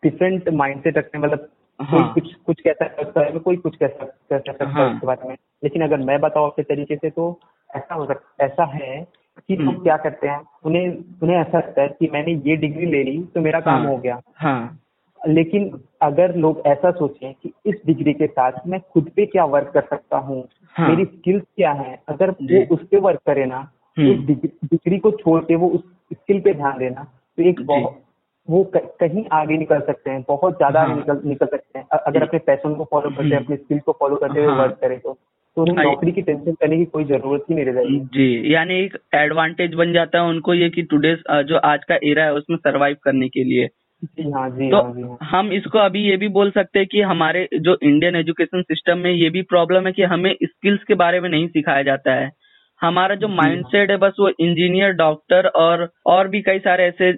डिफरेंट 0.09 0.49
माइंडसेट 0.49 0.97
रखने 0.97 1.37
मतलब 1.81 1.89
कोई 1.91 2.01
हाँ। 2.01 2.13
कुछ 2.13 2.33
कुछ 2.45 2.61
कह 2.61 2.73
सकता 2.73 3.21
है 3.21 3.39
कोई 3.39 3.57
कुछ 3.57 3.75
कह 3.75 3.87
सक- 3.87 4.47
सकता 4.47 4.65
है 4.65 4.71
हाँ। 4.71 4.93
इसके 4.93 5.07
बारे 5.07 5.29
में 5.29 5.35
लेकिन 5.63 5.81
अगर 5.81 5.97
मैं 6.05 6.19
बताऊँ 6.21 6.47
अपने 6.47 6.63
तरीके 6.65 6.95
से 6.95 7.09
तो 7.09 7.39
ऐसा 7.69 7.95
हो 7.95 8.05
सकता 8.05 8.45
ऐसा 8.45 8.65
है 8.73 9.01
कि 9.39 9.55
हम्म। 9.55 9.65
लोग 9.65 9.83
क्या 9.83 9.97
करते 9.97 10.27
हैं 10.27 10.41
उन्हें 10.65 10.87
उन्हें 11.23 11.37
ऐसा 11.37 11.57
लगता 11.57 11.81
है 11.81 11.87
कि 11.89 12.09
मैंने 12.13 12.31
ये 12.47 12.55
डिग्री 12.57 12.85
ले 12.85 13.03
ली 13.03 13.17
तो 13.35 13.41
मेरा 13.41 13.59
काम 13.59 13.81
हाँ। 13.81 13.87
हो 13.87 13.97
गया 13.97 14.19
हाँ 14.35 14.77
लेकिन 15.21 15.69
अगर 16.01 16.35
लोग 16.35 16.61
ऐसा 16.65 16.91
सोचें 16.91 17.33
कि 17.33 17.51
इस 17.65 17.75
डिग्री 17.85 18.13
के 18.13 18.27
साथ 18.27 18.51
मैं 18.67 18.79
खुद 18.93 19.09
पे 19.15 19.25
क्या 19.25 19.43
वर्क 19.45 19.71
कर 19.73 19.81
सकता 19.81 20.17
हूँ 20.17 20.43
हाँ। 20.75 20.89
मेरी 20.89 21.05
स्किल्स 21.05 21.43
क्या 21.55 21.71
है 21.71 21.99
अगर 22.09 22.31
वो 22.31 22.63
उस 22.75 22.83
पर 22.83 22.99
वर्क 22.99 23.19
करे 23.25 23.45
ना 23.45 23.57
हम्म। 23.97 24.11
उस 24.11 24.25
डिग्री 24.71 24.97
को 24.99 25.11
छोड़ 25.11 25.39
के 25.43 25.55
वो 25.55 25.69
उस 25.69 25.81
स्किल 26.13 26.39
पे 26.41 26.53
ध्यान 26.53 26.77
देना 26.77 27.03
तो 27.37 27.43
एक 27.43 27.61
बहुत 27.65 28.01
वो 28.47 28.63
कहीं 28.75 29.25
आगे 29.31 29.57
निकल 29.57 29.79
सकते 29.81 30.09
हैं 30.09 30.23
बहुत 30.27 30.53
ज़्यादा 30.53 30.81
हाँ। 30.81 30.95
निकल 30.95 31.21
निकल 31.25 31.45
सकते 31.47 31.79
हैं 31.79 31.85
अगर 31.97 32.23
अपने 32.23 32.39
पैशन 32.41 32.73
को 32.75 32.83
फॉलो 32.83 33.09
करते 33.09 33.23
हैं 33.23 33.29
हम्म। 33.29 33.43
अपने 33.43 33.55
स्किल 33.57 33.79
को 33.79 33.91
फॉलो 33.91 34.15
करते 34.15 34.39
हुए 34.39 34.47
हाँ। 34.47 34.57
वर्क 34.57 34.77
करे 34.81 34.97
तो 34.97 35.17
तो 35.57 35.61
उन्हें 35.61 35.75
हाँ, 35.75 35.83
नौकरी 35.85 36.11
की 36.11 36.21
टेंशन 36.21 36.53
करने 36.53 36.77
की 36.77 36.85
कोई 36.87 37.03
ज़रूरत 37.05 37.45
ही 37.49 37.55
नहीं 37.55 37.65
रह 37.65 37.73
जाएगी 37.73 37.99
जी 38.09 38.53
यानी 38.53 38.75
एक 38.75 38.97
एडवांटेज 39.15 39.73
बन 39.73 39.93
जाता 39.93 40.21
है 40.21 40.29
उनको 40.29 40.53
ये 40.53 40.69
कि 40.69 40.83
टुडे 40.91 41.15
जो 41.45 41.57
आज 41.65 41.83
का 41.83 41.95
एरा 42.03 42.23
है 42.23 42.33
उसमें 42.33 42.57
सरवाइव 42.57 42.97
करने 43.03 43.27
के 43.29 43.43
लिए 43.43 43.67
जी 44.03 44.29
हाँ 44.31 44.49
जी 44.49 44.69
तो 44.71 44.77
हाँ 44.77 44.93
जी 44.93 45.01
हाँ 45.01 45.17
हम 45.31 45.51
इसको 45.53 45.79
अभी 45.79 46.01
ये 46.01 46.15
भी 46.17 46.27
बोल 46.29 46.51
सकते 46.51 46.79
हैं 46.79 46.87
कि 46.87 47.01
हमारे 47.03 47.47
जो 47.55 47.77
इंडियन 47.83 48.15
एजुकेशन 48.15 48.61
सिस्टम 48.63 48.97
में 48.97 49.11
ये 49.11 49.29
भी 49.29 49.41
प्रॉब्लम 49.49 49.87
है 49.87 49.91
कि 49.93 50.03
हमें 50.13 50.33
स्किल्स 50.35 50.83
के 50.83 50.93
बारे 50.95 51.19
में 51.19 51.29
नहीं 51.29 51.47
सिखाया 51.49 51.83
जाता 51.83 52.13
है 52.13 52.29
हमारा 52.81 53.15
जो 53.15 53.27
माइंडसेट 53.29 53.91
है 53.91 53.97
बस 53.97 54.13
वो 54.19 54.29
इंजीनियर 54.29 54.91
डॉक्टर 55.01 55.47
और 55.55 55.87
और 56.07 56.27
भी 56.27 56.41
कई 56.41 56.59
सारे 56.59 56.83
ऐसे 56.83 57.11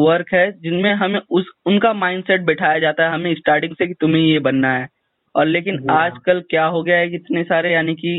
वर्क 0.00 0.32
है 0.34 0.50
जिनमें 0.62 0.92
हमें 0.94 1.20
उस 1.30 1.50
उनका 1.66 1.92
माइंडसेट 1.94 2.44
बिठाया 2.46 2.78
जाता 2.78 3.04
है 3.06 3.12
हमें 3.14 3.34
स्टार्टिंग 3.34 3.74
से 3.78 3.86
कि 3.86 3.94
तुम्हें 4.00 4.22
ये 4.22 4.38
बनना 4.38 4.72
है। 4.72 4.88
और 5.34 5.46
लेकिन। 5.46 5.78
आजकल 5.90 6.40
क्या 6.50 6.64
हो 6.66 6.82
गया 6.82 6.96
है 6.98 7.08
कि 7.08 7.16
इतने 7.16 7.42
सारे 7.44 7.72
यानी 7.72 7.94
कि 7.94 8.14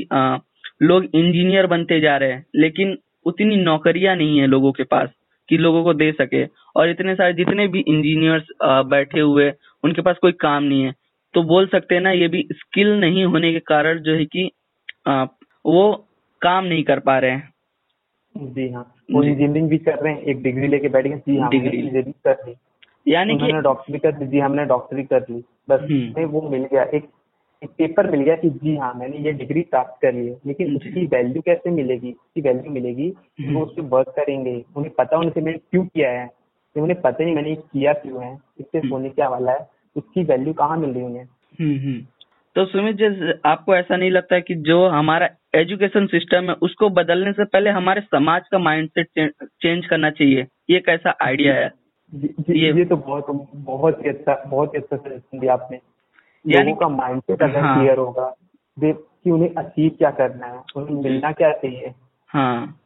लोग 0.84 1.06
इंजीनियर 1.16 1.66
बनते 1.68 2.00
जा 2.02 2.16
रहे 2.18 2.32
हैं 2.32 2.44
लेकिन 2.56 2.98
उतनी 3.26 3.56
नौकरियाँ 3.64 4.16
नहीं 4.16 4.38
है 4.40 4.48
लोगों 4.48 4.72
के 4.72 4.84
पास 4.94 5.10
कि 5.50 5.58
लोगों 5.58 5.84
को 5.84 5.94
दे 5.94 6.12
सके। 6.12 6.46
और 6.76 6.90
इतने 6.90 7.16
सारे 7.16 7.34
जितने 7.34 7.68
भी 7.68 7.80
इंजीनियर्स 7.88 8.48
बैठे 8.90 9.20
हुए 9.20 9.52
उनके 9.84 10.02
पास 10.02 10.18
कोई 10.22 10.32
काम 10.42 10.64
नहीं 10.64 10.84
है। 10.84 10.94
तो 11.34 11.44
बोल 11.44 11.68
सकते 11.68 11.96
हैं 11.96 12.02
ना 12.02 12.12
ये 12.12 12.28
भी 12.28 12.48
स्किल 12.54 12.88
नहीं 13.00 13.24
होने 13.26 13.52
के 13.54 13.60
कारण 13.68 14.00
जो 14.04 14.16
है 14.16 14.26
कि 14.26 14.50
अ, 15.08 15.24
वो 15.66 16.08
काम 16.42 16.66
नहीं 16.66 16.84
कर 16.84 17.00
पा 17.00 17.18
रहे 17.20 17.32
हैं। 17.32 17.54
जी 18.36 18.70
हाँ 18.72 18.94
वो 19.14 19.24
इंजीनियरिंग 19.24 19.70
भी 19.70 19.78
कर 19.78 20.00
रहे 20.00 20.14
हैं 20.14 20.22
एक 20.22 20.42
डिग्री 20.44 20.68
लेके 20.68 20.90
बैठ 20.90 21.08
गए 21.08 21.18
जी 21.18 21.38
हाँ 21.38 21.50
डिग्री। 21.50 21.78
इंजीनियरिंग 21.78 22.14
कर 22.28 22.38
ली। 22.48 22.56
यानी 23.08 23.38
कि 23.38 23.52
डॉक्टरी 23.52 24.00
कर 24.00 24.20
ली 24.20 24.28
जी 24.28 24.40
हमने 24.40 24.66
डॉक्टरी 24.66 25.04
कर 25.04 25.26
ली। 25.30 25.44
बस 25.70 25.82
हम्म। 25.82 26.12
हमें 26.12 26.26
वो 26.26 26.42
मिल 26.50 26.66
गया 26.66 26.84
एक 26.84 27.10
एक 27.64 27.70
पेपर 27.70 28.10
मिल 28.12 28.22
गया 28.22 28.36
कि 28.36 28.50
जी 28.50 28.76
हाँ 28.76 28.94
मैंने 28.94 29.18
ये 29.18 29.32
डिग्री 29.32 29.62
प्राप्त 29.62 30.02
कर 30.02 30.14
ली 30.14 30.28
है 30.28 30.38
लेकिन 30.46 30.76
उसकी 30.76 31.06
वैल्यू 31.06 31.42
कैसे 31.42 31.70
मिलेगी? 31.70 32.12
उसकी 32.12 32.42
वैल्यू 32.42 32.72
मिलेगी 32.72 33.14
हम्म। 33.42 33.56
वो 33.56 33.66
उस 33.66 33.76
पर 33.76 33.82
वर्क 33.82 34.10
करेंगे। 34.10 34.64
उन्हें 34.76 34.94
पता 34.98 35.18
होने 35.18 35.30
से 35.30 35.42
मैंने 35.42 35.58
क्यों 35.58 35.86
किया 35.86 36.12
है? 36.12 36.30
उन्हें 36.78 37.02
पता 37.02 37.24
नहीं 37.24 37.36
मैंने 37.36 37.56
किया 37.56 37.94
क्यों 37.94 38.24
है? 38.24 38.38
इससे 38.60 38.78
हम्म। 38.78 38.90
होने 38.90 39.10
क्या 39.10 39.30
वाला 39.30 39.52
है? 39.52 39.70
उसकी 39.96 40.24
वैल्यू 40.24 40.54
कहाँ 40.54 40.78
मिल 40.78 40.90
रही 40.90 41.00
है 41.00 41.06
उन्हें? 41.06 41.24
हम्म 41.62 41.78
हम्म। 41.78 42.06
तो 42.56 42.66
सुमित 42.66 42.96
जी 42.96 43.34
आपको 43.46 43.76
ऐसा 43.76 43.98
नहीं 43.98 44.12
लगता 44.12 44.36
है 44.36 44.42
कि 44.42 44.56
जो 44.56 44.88
हमारा 44.88 45.30
एजुकेशन 45.56 46.06
सिस्टम 46.06 46.44
है 46.44 46.54
उसको 46.54 46.90
बदलने 46.90 47.34
से 47.34 47.46
पहले 47.46 47.70
हमारे 47.70 48.02
समाज 48.02 48.42
का 48.52 48.60
माइंडसेट 48.60 49.32
चेंज 49.44 49.86
करना 49.86 50.10
चाहिए? 50.10 50.48
ये 50.70 50.80
कैसा 50.80 51.18
आइडिया 51.22 51.54
है। 51.54 51.72
ये- 52.14 52.78
ये 52.78 52.86
तो 52.86 52.98
बहुत 52.98 53.50
बहुत 53.56 54.06
ही 54.06 54.10
अच्छा 54.10 54.44
बहुत 54.48 54.76
ही 54.76 54.80
अच्छा 54.80 54.98
सजेशन 54.98 55.40
दिया 55.40 55.54
आपने। 55.54 55.78
यानी- 56.48 56.66
लोगों 56.66 56.80
का 56.80 56.88
माइंडसेट 56.88 57.44
अगर 57.44 57.60
हाँ। 57.60 57.80
क्लियर 57.80 57.98
होगा 57.98 58.36
कि 58.84 59.32
उन्हें 59.32 59.56
अचीव 59.56 59.92
क्या 59.98 60.12
करना 60.12 60.48
है 60.48 60.62
उन्हें 60.76 61.04
मिलना 61.04 61.32
क्या 61.32 61.52
चाहिए? 61.52 61.94
हाँ। 62.28 62.78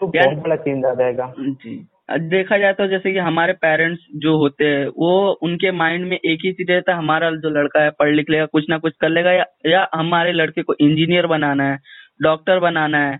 तो 0.00 0.06
बहुत 0.06 0.38
बड़ा 0.38 0.56
चेंज 0.56 0.84
आ 0.84 0.94
जाएगा। 0.94 1.34
जी। 1.38 1.86
देखा 2.08 2.56
जाए 2.58 2.72
तो 2.72 2.86
जैसे 2.86 3.12
कि 3.12 3.18
हमारे 3.18 3.52
पेरेंट्स 3.52 4.00
जो 4.16 4.36
होते 4.38 4.64
हैं 4.64 4.86
वो 4.88 5.10
उनके 5.42 5.70
माइंड 5.72 6.04
में 6.08 6.16
एक 6.16 6.40
ही 6.44 6.52
चीज़ 6.52 6.70
रहता 6.72 6.92
है 6.92 6.98
हमारा 6.98 7.30
जो 7.36 7.50
लड़का 7.50 7.82
है 7.82 7.90
पढ़ 7.90 8.10
लिख 8.14 8.30
लेगा 8.30 8.46
कुछ 8.46 8.64
ना 8.70 8.78
कुछ 8.78 8.92
कर 9.00 9.08
लेगा 9.08 9.32
या, 9.32 9.44
या 9.66 9.86
हमारे 9.94 10.32
लड़के 10.32 10.62
को 10.62 10.74
इंजीनियर 10.80 11.26
बनाना 11.26 11.70
है 11.70 11.78
डॉक्टर 12.22 12.58
बनाना 12.60 12.98
है 13.06 13.18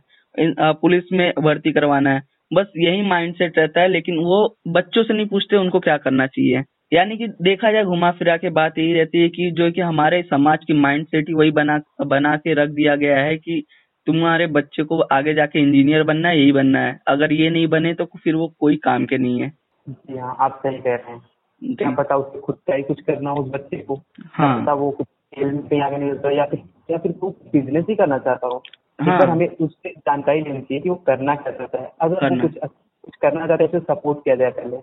पुलिस 0.75 1.05
में 1.12 1.33
भर्ती 1.38 1.73
करवाना 1.73 2.11
है 2.11 2.23
बस 2.53 2.73
यही 2.76 3.03
माइंडसेट 3.03 3.59
रहता 3.59 3.81
है 3.81 3.88
लेकिन 3.88 4.19
वो 4.19 4.38
बच्चों 4.69 5.03
से 5.05 5.14
नहीं 5.14 5.26
पूछते 5.26 5.57
उनको 5.57 5.81
क्या 5.81 5.97
करना 5.97 6.26
चाहिए। 6.26 6.62
यानी 6.93 7.17
कि 7.17 7.26
देखा 7.43 7.71
जाए 7.73 7.85
घुमा 7.85 8.11
फिरा 8.11 8.37
के 8.37 8.50
बात 8.50 8.79
यही 8.79 8.93
रहती 8.95 9.21
है 9.23 9.29
कि 9.29 9.50
जो 9.50 9.71
कि 9.73 9.81
हमारे 9.81 10.23
समाज 10.23 10.59
की 10.67 10.73
माइंड 10.73 11.07
सेट 11.07 11.29
ही 11.29 11.35
वही 11.35 11.50
बना 11.50 11.79
बना 12.07 12.37
के 12.37 12.55
रख 12.55 12.69
दिया 12.71 12.97
गया 12.97 13.17
है 13.19 13.37
कि 13.37 13.62
तुम्हारे 14.06 14.46
बच्चे 14.46 14.82
को 14.82 15.00
आगे 15.00 15.34
जाके 15.34 15.61
इंजीनियर 15.61 16.02
बनना 16.02 16.28
है 16.28 16.40
यही 16.40 16.52
बनना 16.52 16.78
है। 16.78 17.00
अगर 17.08 17.32
ये 17.32 17.50
नहीं 17.50 17.66
बने 17.66 17.94
तो 17.94 18.04
फिर 18.04 18.34
वो 18.34 18.54
कोई 18.61 18.76
काम 18.76 19.06
के 19.06 19.18
नहीं 19.18 19.40
है। 19.40 19.52
जी 19.88 20.18
हाँ 20.18 20.37
आप 20.40 20.61
सही 20.66 20.78
कह 20.78 20.94
रहे 20.94 21.12
हैं। 21.12 21.76
क्या 21.76 21.90
पता 21.90 22.16
उसे 22.16 22.40
खुद 22.40 22.54
का 22.54 22.75
ही 22.75 22.82
कुछ 22.82 23.00
करना 23.00 23.30
हो 23.30 23.42
उस 23.42 23.50
बच्चे 23.50 23.76
को। 23.76 24.00
हाँ। 24.32 24.62
पता 24.62 24.73
वो 24.73 24.90
कुछ 24.90 25.06
खेल 25.06 25.49
में 25.49 25.68
कहीं 25.68 25.80
आगे 25.80 25.96
नहीं 25.96 26.11
होता 26.11 26.30
या 26.30 26.44
फिर 26.44 26.61
या 26.90 26.99
फिर 26.99 27.14
वो 27.23 27.30
बिज़नेस 27.30 27.84
ही 27.88 27.94
करना 27.94 28.18
चाहता 28.18 28.46
हो। 28.46 28.62
हाँ। 29.00 29.18
पर 29.20 29.28
हमें 29.28 29.49
उससे 29.49 29.90
जानकारी 29.90 30.40
लेनी 30.40 30.61
चाहिए 30.61 30.80
कि 30.80 30.88
वो 30.88 30.94
करना 30.94 31.34
क्या 31.34 31.52
चाहता 31.52 31.82
है। 31.82 31.92
अगर 32.00 32.14
वो 32.14 32.20
करना। 32.20 32.42
कुछ 32.42 32.58
कुछ 33.04 33.16
करना 33.16 33.46
चाहता 33.46 33.64
है 33.64 33.68
तो 33.68 33.80
सपोर्ट 33.80 34.18
किया 34.18 34.34
जाए 34.34 34.50
पहले। 34.50 34.76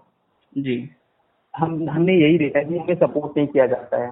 जी। 0.57 0.89
हम 1.57 1.89
हमने 1.89 2.13
यही 2.13 2.37
देखा 2.37 2.59
है 2.59 2.65
कि 2.65 2.77
हमें 2.77 2.95
सपोर्ट 2.95 3.37
नहीं 3.37 3.47
किया 3.47 3.65
जाता 3.65 4.03
है। 4.03 4.11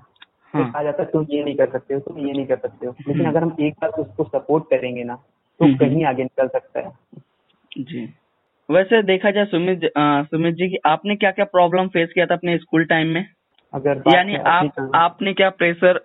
तो 0.53 0.59
हाँ। 0.59 0.71
कहा 0.71 0.83
जाता 0.83 1.03
है 1.03 1.09
तुम 1.09 1.25
ये 1.31 1.43
नहीं 1.43 1.55
कर 1.55 1.69
सकते 1.69 1.93
हो 1.93 1.99
तुम 1.99 2.17
ये 2.17 2.31
नहीं 2.33 2.45
कर 2.45 2.57
सकते 2.57 2.87
हो। 2.87 2.91
लेकिन 2.99 3.25
हम्म। 3.25 3.29
अगर 3.29 3.43
हम 3.43 3.55
एक 3.59 3.73
बार 3.73 3.89
उसको 4.01 4.23
सपोर्ट 4.23 4.63
करेंगे 4.63 5.03
ना 5.03 5.15
तो 5.15 5.65
हम्म, 5.65 5.77
कहीं 5.77 6.05
आगे 6.05 6.23
निकल 6.23 6.47
सकता 6.47 6.79
है। 6.79 6.91
जी। 7.77 8.07
वैसे 8.69 9.01
देखा 9.03 9.31
जाए 9.31 9.45
सुमित 9.45 9.91
सुमित 9.97 10.55
जी 10.55 10.69
की 10.69 10.77
आपने 10.85 11.15
क्या 11.15 11.31
क्या 11.31 11.45
प्रॉब्लम 11.45 11.87
फेस 11.87 12.11
किया 12.13 12.25
था 12.25 12.35
अपने 12.35 12.57
स्कूल 12.57 12.85
टाइम 12.85 13.07
में? 13.07 13.25
अगर 13.73 14.01
यानी 14.13 14.35
आप 14.35 14.91
आपने 14.95 15.33
क्या 15.33 15.49
प्रेशर 15.49 15.99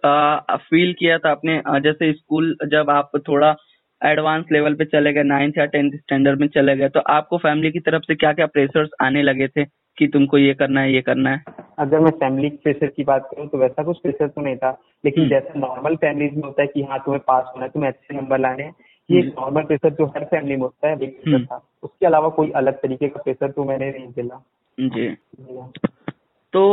फील 0.61 0.93
किया 0.93 1.19
था 1.19 1.31
अपने 1.31 1.63
जैसे 1.81 2.13
स्कूल 2.13 2.57
जब 2.67 2.91
आप 2.91 3.11
थोड़ा 3.29 3.55
एडवांस 4.03 4.45
लेवल 4.53 4.75
पे 4.75 4.85
चले 4.85 5.13
गए 5.13 5.23
नाइन्थ 5.23 5.59
या 5.59 5.65
टेंथ 5.67 5.93
स्टैंडर्ड 5.93 6.41
में 6.41 6.49
चले 6.49 6.77
गए 6.77 6.89
तो 6.89 7.01
आपको 7.01 7.39
फैमिली 7.39 7.71
की 7.71 7.81
तरफ़ 7.81 8.03
से 8.03 8.15
क्या 8.15 8.33
क्या 8.33 8.47
प्रेशर्स 8.47 8.91
आने 9.03 9.23
लगे 9.23 9.49
थे 9.49 9.65
कि 9.99 10.07
तुमको 10.07 10.39
ये 10.39 10.55
करना 10.55 10.81
है 10.81 10.93
ये 10.93 11.01
करना 11.03 11.31
है? 11.31 11.43
अगर 11.79 12.01
मैं 12.01 12.11
फैमिली 12.15 12.49
प्रेशर 12.63 12.87
की 12.87 13.05
बात 13.05 13.29
करूँ 13.31 13.47
तो 13.49 13.59
वैसा 13.59 13.83
कुछ 13.83 13.99
प्रेशर 13.99 14.29
तो 14.29 14.41
नहीं 14.41 14.57
था 14.57 14.71
लेकिन 15.05 15.29
जैसा 15.29 15.59
नॉर्मल 15.59 15.97
फैमिलीज़ 15.97 16.35
में 16.35 16.43
होता 16.43 16.63
है 16.63 16.67
कि 16.67 16.83
हाँ 16.83 16.99
तुम्हें 16.99 17.21
पास 17.27 17.45
होना 17.47 17.65
है 17.65 17.71
तुम्हें 17.71 17.91
अच्छे 17.91 18.17
नंबर 18.17 18.39
लाने 18.39 18.63
हैं 18.63 18.75
ये 19.09 19.21
हम्म। 19.21 19.41
नॉर्मल 19.41 19.63
प्रेशर 19.63 19.91
जो 19.91 20.07
हर 20.07 20.25
फैमिली 20.25 20.57
में 20.57 20.63
होता 20.63 20.89
है 20.89 20.95
वही 20.95 21.07
प्रेशर 21.07 21.35
हम्म। 21.35 21.45
था 21.45 21.63
उसके 21.83 22.07
अलावा 22.07 22.29
कोई 22.31 22.51
अलग 22.57 22.81
तरीके 22.83 23.09
का 23.09 23.23
प्रेशर 23.23 23.51
तो 23.51 23.65
मैंने 23.65 23.91
नहीं 23.91 24.09
झेला 24.09 24.43
जी 24.79 25.09
जी 25.09 25.57
हाँ। 25.57 25.71
तो 26.53 26.65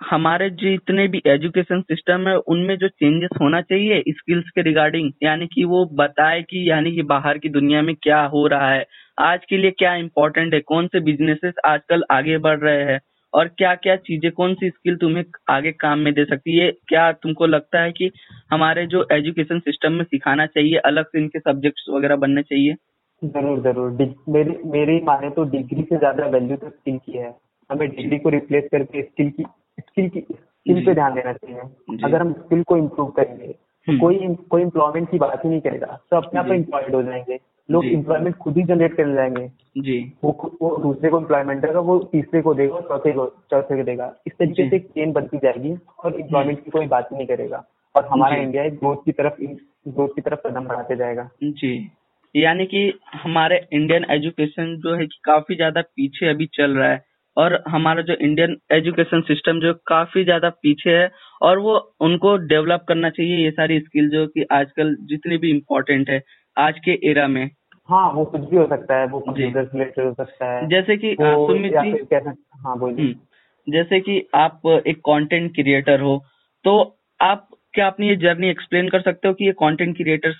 हमारे 0.00 0.48
जितने 0.52 1.06
भी 1.08 1.20
एजुकेशन 1.26 1.80
सिस्टम 1.82 2.26
है 2.28 2.36
उनमें 2.48 2.76
जो 2.78 2.88
चेंजेस 2.88 3.30
होना 3.40 3.60
चाहिए 3.62 4.02
स्किल्स 4.08 4.50
के 4.50 4.62
रिगार्डिंग 4.62 5.10
यानी 5.22 5.46
कि 5.46 5.64
वो 5.64 5.84
बताए 5.94 6.42
कि 6.42 6.68
यानी 6.70 6.92
कि 6.92 7.02
बाहर 7.08 7.38
की 7.38 7.48
दुनिया 7.48 7.82
में 7.82 7.94
क्या 7.94 8.22
हो 8.26 8.46
रहा 8.46 8.70
है 8.70 8.84
आज 9.20 9.44
के 9.44 9.56
लिए 9.56 9.70
क्या 9.70 9.94
इम्पोर्टेंट 9.96 10.54
है 10.54 10.60
कौन 10.62 10.86
से 10.86 11.00
बिजनेसेस 11.00 11.54
आजकल 11.64 12.04
आगे 12.10 12.38
बढ़ 12.38 12.58
रहे 12.58 12.84
हैं 12.84 12.98
और 13.34 13.48
क्या 13.48 13.74
क्या 13.76 13.94
चीज़ें 13.98 14.30
कौन 14.32 14.54
सी 14.54 14.68
स्किल 14.70 14.96
तुम्हें 14.96 15.24
आगे 15.50 15.72
काम 15.74 15.98
में 15.98 16.12
दे 16.14 16.24
सकती 16.24 16.56
है? 16.58 16.70
क्या 16.88 17.10
तुमको 17.12 17.46
लगता 17.46 17.82
है 17.82 17.92
कि 17.92 18.10
हमारे 18.50 18.86
जो 18.86 19.06
एजुकेशन 19.12 19.58
सिस्टम 19.60 19.92
में 19.92 20.04
सिखाना 20.04 20.46
चाहिए 20.46 20.76
अलग 20.84 21.06
से 21.06 21.18
इनके 21.18 21.38
सब्जेक्ट्स 21.38 21.86
वगैरह 21.90 22.16
बनने 22.16 22.42
चाहिए? 22.42 22.74
ज़रूर 23.22 23.60
ज़रूर। 23.60 23.90
मेरी 24.28 24.56
मेरी 24.68 25.00
माने 25.04 25.30
तो 25.30 25.44
डिग्री 25.50 25.82
से 25.82 25.96
ज़्यादा 25.96 26.26
वैल्यू 26.28 26.56
तो 26.56 26.68
स्किल 26.68 26.98
की 26.98 27.18
है। 27.18 27.34
हमें 27.70 27.88
डिग्री 27.90 28.18
को 28.18 28.28
रिप्लेस 28.28 28.68
करके 28.72 29.02
स्किल 29.02 29.30
की 29.30 29.44
स्किल 29.78 30.08
की 30.08 30.20
स्किल। 30.20 30.84
पे 30.86 30.94
ध्यान 30.94 31.14
देना 31.14 31.32
चाहिए। 31.32 32.04
अगर 32.04 32.20
हम 32.20 32.32
स्किल 32.32 32.62
को 32.62 32.76
इम्प्रूव 32.76 33.08
करेंगे 33.10 33.46
तो 33.46 33.92
हम्म। 33.92 34.00
कोई 34.00 34.34
कोई 34.50 34.62
एम्प्लॉयमेंट 34.62 35.10
की 35.10 35.18
बात 35.18 35.44
ही 35.44 35.48
नहीं 35.50 35.60
करेगा। 35.60 35.98
सब 36.10 36.16
अपने 36.16 36.40
आप 36.40 36.46
जी। 36.46 36.54
एम्प्लॉयड 36.54 36.94
हो 36.94 37.02
जाएँगे। 37.02 37.38
लोग 37.68 37.84
जी। 37.84 37.92
एम्प्लॉयमेंट 37.94 38.34
खुद 38.36 38.56
ही 38.56 38.62
जनरेट 38.62 38.96
कर 38.96 39.14
जाएँगे। 39.14 39.46
जी। 39.78 39.98
वो 40.24 40.30
वो 40.62 40.76
दूसरे 40.82 41.10
को 41.10 41.18
एम्प्लॉयमेंट 41.18 41.60
देगा 41.62 41.80
वो 41.80 41.98
तीसरे 42.12 42.42
को 42.42 42.54
देगा 42.54 42.74
और 42.74 42.82
चौथे 42.82 43.12
को 43.12 43.26
चौथे 43.50 43.76
को 43.76 43.82
देगा। 43.82 44.12
इस 44.26 44.32
तरीके 44.32 44.68
से 44.70 44.78
चेन 44.78 45.12
बनती 45.12 45.38
जाएगी 45.38 45.76
और 46.04 46.20
एम्प्लॉयमेंट 46.20 46.64
की 46.64 46.70
कोई 46.70 46.86
बात 46.86 47.08
नहीं 47.12 47.26
करेगा। 47.26 47.64
और 47.94 48.06
हमारा। 48.06 48.36
इंडिया 48.36 48.68
ग्रोथ 48.68 49.04
की 49.04 49.12
तरफ़ 49.12 49.42
ग्रोथ 49.88 50.08
की 50.08 50.20
तरफ़ 50.20 50.40
कदम 50.46 50.64
बढ़ाते 50.64 50.96
जाएगा। 50.96 51.28
जी। 51.42 51.90
यानी 52.34 52.66
कि 52.66 52.92
हमारे 53.14 53.60
इंडियन 53.72 54.04
एजुकेशन 54.10 54.76
जो 54.76 54.94
है 54.94 55.06
कि 55.06 55.18
काफ़ी 55.24 55.54
ज़्यादा 55.54 55.80
पीछे 55.80 56.28
अभी 56.28 56.46
चल 56.54 56.70
रहा 56.70 56.88
है 56.90 57.02
और 57.36 57.62
हमारा 57.68 58.02
जो 58.02 58.14
इंडियन 58.20 58.56
एजुकेशन 58.72 59.20
सिस्टम 59.20 59.60
जो 59.60 59.72
काफ़ी 59.86 60.24
ज़्यादा 60.24 60.48
पीछे 60.62 60.90
है 60.90 61.10
और 61.42 61.58
वो 61.58 61.76
उनको 62.00 62.36
डेवलप 62.46 62.84
करना 62.88 63.10
चाहिए 63.10 63.44
ये 63.44 63.50
सारी 63.50 63.78
स्किल 63.80 64.08
जो 64.10 64.26
कि 64.26 64.44
आजकल 64.52 64.94
जितनी 65.02 65.36
भी 65.36 65.50
इम्पोर्टेंट 65.50 66.10
है। 66.10 66.18
आज 66.56 66.78
के 66.78 66.98
एरा 67.10 67.26
में। 67.28 67.48
हाँ 67.88 68.10
वो 68.12 68.24
कुछ 68.24 68.40
भी 68.40 68.56
हो 68.56 68.66
सकता 68.66 68.96
है 68.96 69.06
वो। 69.06 69.20
कंप्यूटर 69.20 69.62
रिलेटेड 69.64 70.04
हो 70.06 70.12
सकता 70.14 70.50
है। 70.52 70.68
जैसे 70.68 70.96
कि 70.96 71.16
सुमित 71.20 71.72
जी 71.74 72.18
हाँ 72.56 72.78
बोलिए। 72.78 73.04
हम्म, 73.04 73.72
जैसे 73.72 74.00
कि 74.00 74.28
आप 74.34 74.66
एक 74.86 74.98
कंटेंट 74.98 75.54
क्रिएटर 75.54 76.00
हो 76.00 76.16
तो 76.64 76.76
आप 77.20 77.48
क्या 77.74 77.86
अपनी 77.86 78.08
ये 78.08 78.16
जर्नी 78.16 78.48
एक्सप्लेन 78.48 78.88
कर 78.88 79.00
सकते 79.00 79.28
हो 79.28 79.34
कि 79.34 79.44
ये 79.44 79.52
कंटेंट 79.52 79.96
क्रिएटर्स 79.96 80.36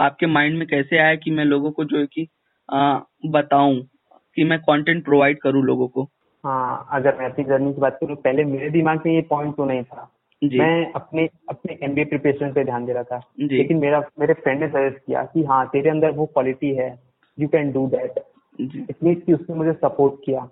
आपके 0.00 0.26
माइंड 0.26 0.58
में 0.58 0.66
कैसे 0.68 0.98
आया 0.98 1.14
कि 1.14 1.30
मैं 1.30 1.44
लोगों 1.44 1.70
को 1.70 1.84
जो 1.84 1.98
है 1.98 2.06
कि 2.06 2.26
बताऊँ 3.26 3.80
कि 4.36 4.44
मैं 4.44 4.58
कंटेंट 4.60 5.04
प्रोवाइड 5.04 5.38
करूँ 5.40 5.62
लोगों 5.64 5.88
को? 5.88 6.02
हाँ 6.44 6.88
अगर 6.92 7.16
मैं 7.18 7.26
अपनी 7.26 7.44
जर्नी 7.44 7.72
की 7.74 7.80
बात 7.80 7.98
करूँ 8.00 8.16
पहले 8.16 8.44
मेरे 8.44 8.70
दिमाग 8.70 9.02
में 9.06 9.14
ये 9.14 9.20
पॉइंट 9.20 9.56
तो 9.56 9.64
नहीं 9.64 9.82
था। 9.82 10.10
मैं 10.44 10.92
अपने 10.92 11.28
अपने 11.48 11.78
एमबीए 11.82 12.04
प्रिपरेशन 12.04 12.52
पे 12.52 12.64
ध्यान 12.64 12.84
दे 12.86 12.92
रहा 12.92 13.02
था। 13.02 13.20
लेकिन 13.40 13.76
मेरा 13.76 14.02
मेरे 14.18 14.34
फ्रेंड 14.34 14.60
ने 14.60 14.68
सजेस्ट 14.68 15.06
किया 15.06 15.24
कि 15.24 15.44
हाँ 15.44 15.66
तेरे 15.66 15.90
अंदर 15.90 16.10
वो 16.10 16.26
क्वालिटी 16.26 16.74
है 16.74 16.98
यू 17.38 17.48
कैन 17.48 17.72
डू 17.72 17.86
दैट 17.86 18.18
इसलिए 18.60 19.14
कि 19.14 19.32
उसने 19.32 19.56
मुझे 19.56 19.72
सपोर्ट 19.72 20.14
किया। 20.24 20.48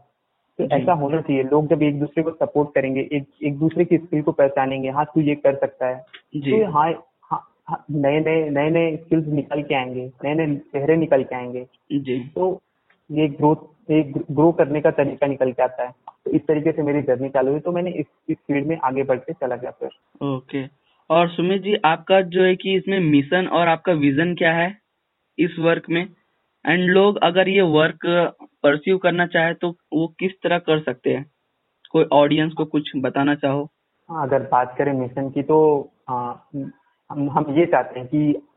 तो 0.59 0.65
ऐसा 0.65 0.93
होना 0.93 1.21
चाहिए। 1.21 1.43
लोग 1.43 1.67
जब 1.67 1.83
एक 1.83 2.01
दूसरे 2.01 2.23
को 2.23 2.31
सपोर्ट 2.31 2.69
करेंगे 2.75 3.09
एक 3.13 3.27
एक 3.43 3.59
दूसरे 3.59 3.85
की 3.85 3.99
स्किल 3.99 4.23
को 4.23 4.33
पहचानेंगे 4.33 4.89
हाँ 4.89 5.05
तू 5.05 5.21
ये 5.21 5.35
कर 5.35 5.57
सकता 5.57 5.87
है। 5.87 6.05
तो 6.37 6.71
हाँ 6.71 6.91
हाँ 7.23 7.55
हाँ, 7.69 7.85
नए 7.91 8.21
नए 8.21 8.51
नए 8.51 8.71
नए 8.71 8.97
स्किल्स 8.97 9.27
निकल 9.27 9.63
के 9.63 9.75
आएँगे 9.75 10.13
नए 10.25 10.35
नए 10.35 10.57
चेहरे 10.57 10.97
निकल 10.97 11.23
के 11.23 11.37
आएँगे। 11.37 11.67
तो 12.35 12.61
ये 13.11 13.29
ग्रोथ 13.29 13.91
एक 13.91 14.13
ग्रो 14.31 14.51
करने 14.53 14.81
का 14.81 14.91
तरीका 14.91 15.27
निकल 15.27 15.53
के 15.53 15.63
आता 15.63 15.83
है। 15.83 15.91
तो 16.25 16.31
इस 16.31 16.43
तरीके 16.43 16.73
से 16.73 16.83
मेरी 16.83 17.03
जर्नी 17.03 17.29
चालू 17.29 17.51
हुई 17.51 17.61
तो 17.61 17.73
मैंने 17.73 17.91
इस 17.91 18.07
इस 18.29 18.37
फ़ील्ड 18.37 18.67
में 18.67 18.77
आगे 18.85 19.03
बढ़ते 19.03 19.33
चला 19.33 19.57
गया 19.57 19.71
फिर। 19.71 19.91
ओके। 20.27 20.65
और 21.11 21.29
सुमित 21.29 21.63
जी 21.63 21.75
आपका 21.85 22.21
जो 22.21 22.43
है 22.43 22.55
कि 22.57 22.75
इसमें 22.77 22.99
मिशन 23.01 23.47
और 23.47 23.69
आपका 23.69 23.93
विजन 23.93 24.35
क्या 24.35 24.53
है 24.53 24.77
इस 25.39 25.57
वर्क 25.59 25.89
में? 25.91 26.07
एंड 26.65 26.89
लोग 26.91 27.19
अगर 27.23 27.49
ये 27.49 27.63
वर्क 27.63 28.07
परस्यू 28.63 28.99
करना 28.99 29.27
चाहे 29.27 29.55
तो 29.55 29.71
वो 29.93 30.07
किस 30.21 30.33
तरह 30.43 30.59
कर 30.59 30.81
सकते 30.81 31.11
हैं? 31.11 31.25
कोई 31.91 32.05
ऑडियंस 32.13 32.53
को 32.53 32.65
कुछ 32.65 32.91
बताना 32.97 33.35
चाहो? 33.35 33.69
हाँ 34.09 34.27
अगर 34.27 34.43
बात 34.43 34.75
करें 34.79 34.93
मिशन 34.93 35.31
की 35.31 35.43
तो 35.43 35.59
हाँ, 36.09 36.49
हम 37.11 37.31
हम 37.31 37.55
ये 37.59 37.67
चाहते 37.67 38.01
हैं 38.01 38.09
कि 38.09 38.48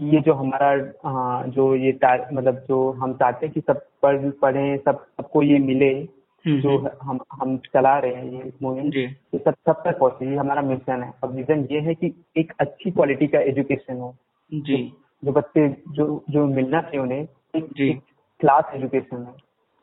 ये 0.00 0.20
जो 0.20 0.32
हमारा 0.32 0.92
हाँ, 1.10 1.46
जो 1.46 1.74
ये 1.74 1.98
मतलब 2.32 2.64
जो 2.68 2.90
हम 2.92 3.14
चाहते 3.14 3.46
हैं 3.46 3.54
कि 3.54 3.60
सब 3.60 3.86
पढ़ 4.02 4.30
पढ़े 4.30 4.78
सब 4.78 5.04
सबको 5.04 5.42
ये 5.42 5.58
मिले 5.58 6.08
हम्म, 6.46 6.60
जो 6.60 6.78
हम्म, 6.78 6.90
हम 7.02 7.20
हम 7.32 7.56
चला 7.56 7.98
रहे 7.98 8.14
हैं 8.14 8.32
ये 8.32 8.52
मूवमेंट 8.62 8.96
ये 8.96 9.38
सब 9.38 9.54
सब 9.66 9.72
तक 9.72 9.98
पहुँचे 9.98 10.30
ये 10.30 10.36
हमारा 10.36 10.62
मिशन 10.62 11.02
है। 11.02 11.14
और 11.22 11.32
विजन 11.32 11.68
ये 11.72 11.80
है 11.80 11.94
कि 11.94 12.24
एक 12.36 12.52
अच्छी 12.60 12.90
क्वालिटी 12.90 13.26
का 13.26 13.40
एजुकेशन 13.40 13.96
हो। 13.96 14.16
जी। 14.54 14.92
जो 15.24 15.32
बच्चे 15.32 15.76
जो 15.88 16.24
जो 16.30 16.46
मिलना 16.46 16.80
चाहिए 16.80 17.00
उन्हें 17.00 17.28
एक, 17.56 18.00
क्लास 18.40 18.64
एजुकेशन 18.74 19.16
है। 19.16 19.34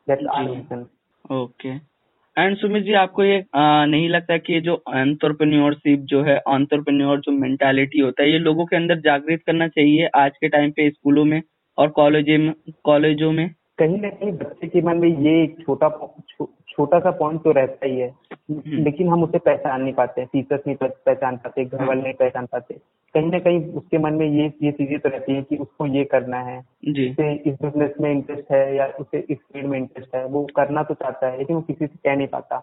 That's 0.08 0.26
our 0.26 0.50
mission 0.50 0.86
okay 1.32 1.95
and 2.40 2.58
Sumit 2.58 2.84
ji 2.84 2.94
आपको 2.94 3.24
ये 3.24 3.46
आ, 3.56 3.86
नहीं 3.86 4.10
लगता 4.10 4.38
कि 4.38 4.54
ये 4.54 4.62
जो 4.62 4.84
एंटरप्रेन्योरशिप 4.90 6.00
जो 6.00 6.24
है 6.24 6.38
एंटरप्रेन्योर 6.38 7.20
जो 7.20 7.32
मेंटालिटी 7.32 8.00
होता 8.00 8.24
है 8.24 8.32
ये 8.32 8.40
लोगों 8.40 8.66
के 8.66 8.76
अंदर 8.76 9.00
जागृत 9.00 9.40
करना 9.46 9.68
चाहिए 9.68 10.06
आज 10.16 10.32
के 10.42 10.48
टाइम 10.48 10.72
पे 10.72 10.90
स्कूलों 10.90 11.26
में 11.26 11.42
और 11.78 11.88
कॉलेज 11.88 12.30
में 12.30 12.54
कॉलेजों 12.84 13.32
में? 13.32 13.50
कहीं 13.78 14.02
ना 14.02 14.10
कहीं 14.10 14.32
बच्चे 14.32 14.68
के 14.68 14.82
मन 14.82 14.98
में 14.98 15.20
ये 15.20 15.44
एक 15.44 15.56
छोटा 15.62 15.90
छो, 16.30 16.54
छोटा 16.78 17.00
सा 17.00 17.12
पॉइंट 17.20 17.42
तो 17.44 17.52
रहता 17.52 17.88
ही 17.88 18.00
है। 18.00 18.14
लेकिन 18.52 19.08
हम 19.10 19.24
उसे 19.24 19.38
पहचान 19.40 19.82
नहीं 19.82 19.94
पाते 19.94 20.26
टीचर्स 20.26 20.62
नहीं 20.68 20.76
पहचान 20.82 21.38
पाते 21.38 21.66
घर 21.66 21.84
वाले 21.86 22.02
नहीं 22.02 22.14
पहचान 22.14 22.46
पाते। 22.46 22.74
कहीं 23.16 23.30
ना 23.32 23.40
कहीं 23.40 23.60
उसके 23.74 23.98
मन 23.98 24.14
में 24.14 24.26
ये 24.28 24.52
ये 24.64 24.72
चीज़ें 24.72 25.00
तो 25.00 25.10
रहती 25.10 25.36
है 25.36 25.42
कि 25.42 25.58
उसको 25.58 25.86
ये 25.88 26.04
करना 26.06 26.40
है। 26.42 26.58
उसे 26.60 27.34
इस 27.34 27.56
बिज़नेस 27.62 27.94
में 28.02 28.12
इंटरेस्ट 28.12 28.52
है 28.52 28.76
या 28.76 28.86
उसे 29.00 29.20
इस 29.20 29.38
फ़ील्ड 29.38 29.68
में 29.68 29.78
इंटरेस्ट 29.80 30.16
है 30.16 30.26
वो 30.28 30.46
करना 30.56 30.84
तो 30.84 30.94
चाहता 30.94 31.28
है 31.28 31.38
लेकिन 31.38 31.56
वो 31.56 31.62
किसी 31.64 31.86
से 31.86 31.96
कह 32.06 32.16
नहीं 32.16 32.28
पाता। 32.28 32.58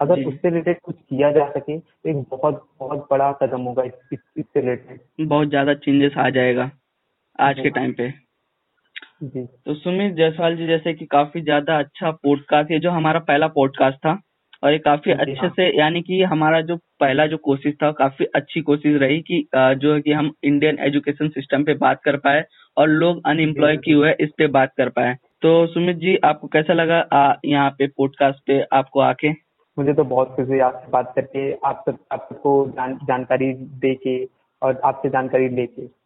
अगर 0.00 0.24
उससे 0.26 0.48
रिलेटेड 0.48 0.78
कुछ 0.82 0.94
किया 0.98 1.30
जा 1.32 1.48
सके 1.50 1.78
तो 1.78 2.08
एक 2.10 2.24
बहुत 2.30 2.66
बहुत 2.80 3.06
बड़ा 3.10 3.30
कदम 3.42 3.60
होगा 3.60 3.82
इस, 3.82 3.92
इस, 4.12 4.18
इससे 4.36 4.60
रिलेटेड 4.60 5.28
बहुत 5.28 5.48
ज़्यादा 5.48 5.74
चेंजेस 5.76 6.16
आ 6.18 6.28
जाएगा 6.30 6.70
आज 7.38 7.60
के 7.60 7.70
टाइम 7.70 7.92
पे। 7.92 8.08
जी। 9.22 9.44
तो 9.66 9.74
सुमित 9.74 10.14
जायसवाल 10.14 10.56
जी 10.56 10.66
जैसे 10.66 10.92
कि 10.94 11.06
काफ़ी 11.06 11.40
ज़्यादा 11.40 11.78
अच्छा 11.78 12.10
पॉडकास्ट 12.10 12.70
है 12.70 12.78
जो 12.80 12.90
हमारा 12.90 13.20
पहला 13.20 13.46
पॉडकास्ट 13.48 13.98
था 13.98 14.18
और 14.62 14.72
ये 14.72 14.78
काफ़ी 14.78 15.12
अच्छे 15.12 15.32
हाँ। 15.32 15.48
से 15.48 15.66
यानी 15.78 16.02
कि 16.02 16.22
हमारा 16.22 16.60
जो 16.60 16.76
पहला 17.00 17.26
जो 17.26 17.36
कोशिश 17.36 17.74
था 17.74 17.90
काफ़ी 17.92 18.26
अच्छी 18.34 18.60
कोशिश 18.60 19.00
रही 19.00 19.20
कि 19.20 19.46
जो 19.54 19.94
है 19.94 20.00
कि 20.00 20.12
हम 20.12 20.32
इंडियन 20.44 20.78
एजुकेशन 20.78 21.28
सिस्टम 21.28 21.64
पे 21.64 21.74
बात 21.74 22.00
कर 22.04 22.16
पाए 22.16 22.44
और 22.76 22.88
लोग 22.88 23.20
अनएम्प्लॉय 23.26 23.76
की 23.76 23.92
हुए 23.92 24.14
इस 24.20 24.30
पे 24.38 24.46
बात 24.48 24.72
कर 24.76 24.88
पाए। 24.88 25.14
तो 25.42 25.66
सुमित 25.66 25.96
जी 25.96 26.16
आपको 26.24 26.48
कैसा 26.48 26.72
लगा 26.72 27.38
यहाँ 27.44 27.70
पे 27.70 27.86
पॉडकास्ट 27.88 28.46
पे 28.46 28.60
आपको 28.72 29.00
आके? 29.00 29.30
मुझे 29.76 29.92
तो 29.92 30.04
बहुत 30.04 30.34
खुशी 30.36 30.48
हुई 30.48 30.58
आपसे 30.60 30.90
बात 30.90 31.12
करके 31.16 31.50
आप 31.64 31.82
सब 31.86 31.98
आप 32.12 32.26
सबको 32.30 32.68
जान, 32.68 32.98
जानकारी 33.04 33.52
दे 33.54 33.94
के 33.96 34.24
और 34.62 34.80
आपसे 34.84 35.08
जानकारी 35.08 35.48
लेके। 35.48 36.01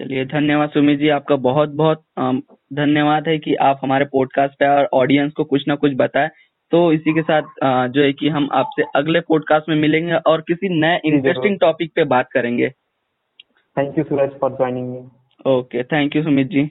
चलिए 0.00 0.24
धन्यवाद 0.24 0.70
सुमित 0.70 0.98
जी 0.98 1.08
आपका 1.08 1.36
बहुत 1.36 1.68
बहुत 1.68 2.02
धन्यवाद 2.72 3.26
है 3.28 3.36
कि 3.38 3.54
आप 3.54 3.80
हमारे 3.82 4.04
पॉडकास्ट 4.04 4.54
पे 4.54 4.68
और 4.68 4.88
ऑडियंस 4.92 5.32
को 5.32 5.44
कुछ 5.44 5.66
ना 5.68 5.74
कुछ 5.74 5.92
बताए। 5.96 6.28
तो 6.72 6.80
इसी 6.92 7.12
के 7.14 7.22
साथ 7.22 7.42
जो 7.88 8.02
है 8.02 8.12
कि 8.12 8.28
हम 8.28 8.48
आपसे 8.52 8.84
अगले 8.96 9.20
पॉडकास्ट 9.20 9.68
में 9.68 9.76
मिलेंगे 9.76 10.14
और 10.26 10.40
किसी 10.40 10.68
नए 10.80 11.00
इंटरेस्टिंग 11.04 11.58
टॉपिक 11.58 11.92
पे 11.96 12.04
बात 12.04 12.28
करेंगे। 12.32 12.68
Thank 13.76 13.98
you 13.98 14.04
Suraj 14.04 14.30
for 14.40 14.50
joining 14.50 14.88
me 14.90 15.52
okay 15.52 15.82
thank 15.82 16.16
you 16.16 16.22
Sumit 16.22 16.46
ji 16.46 16.68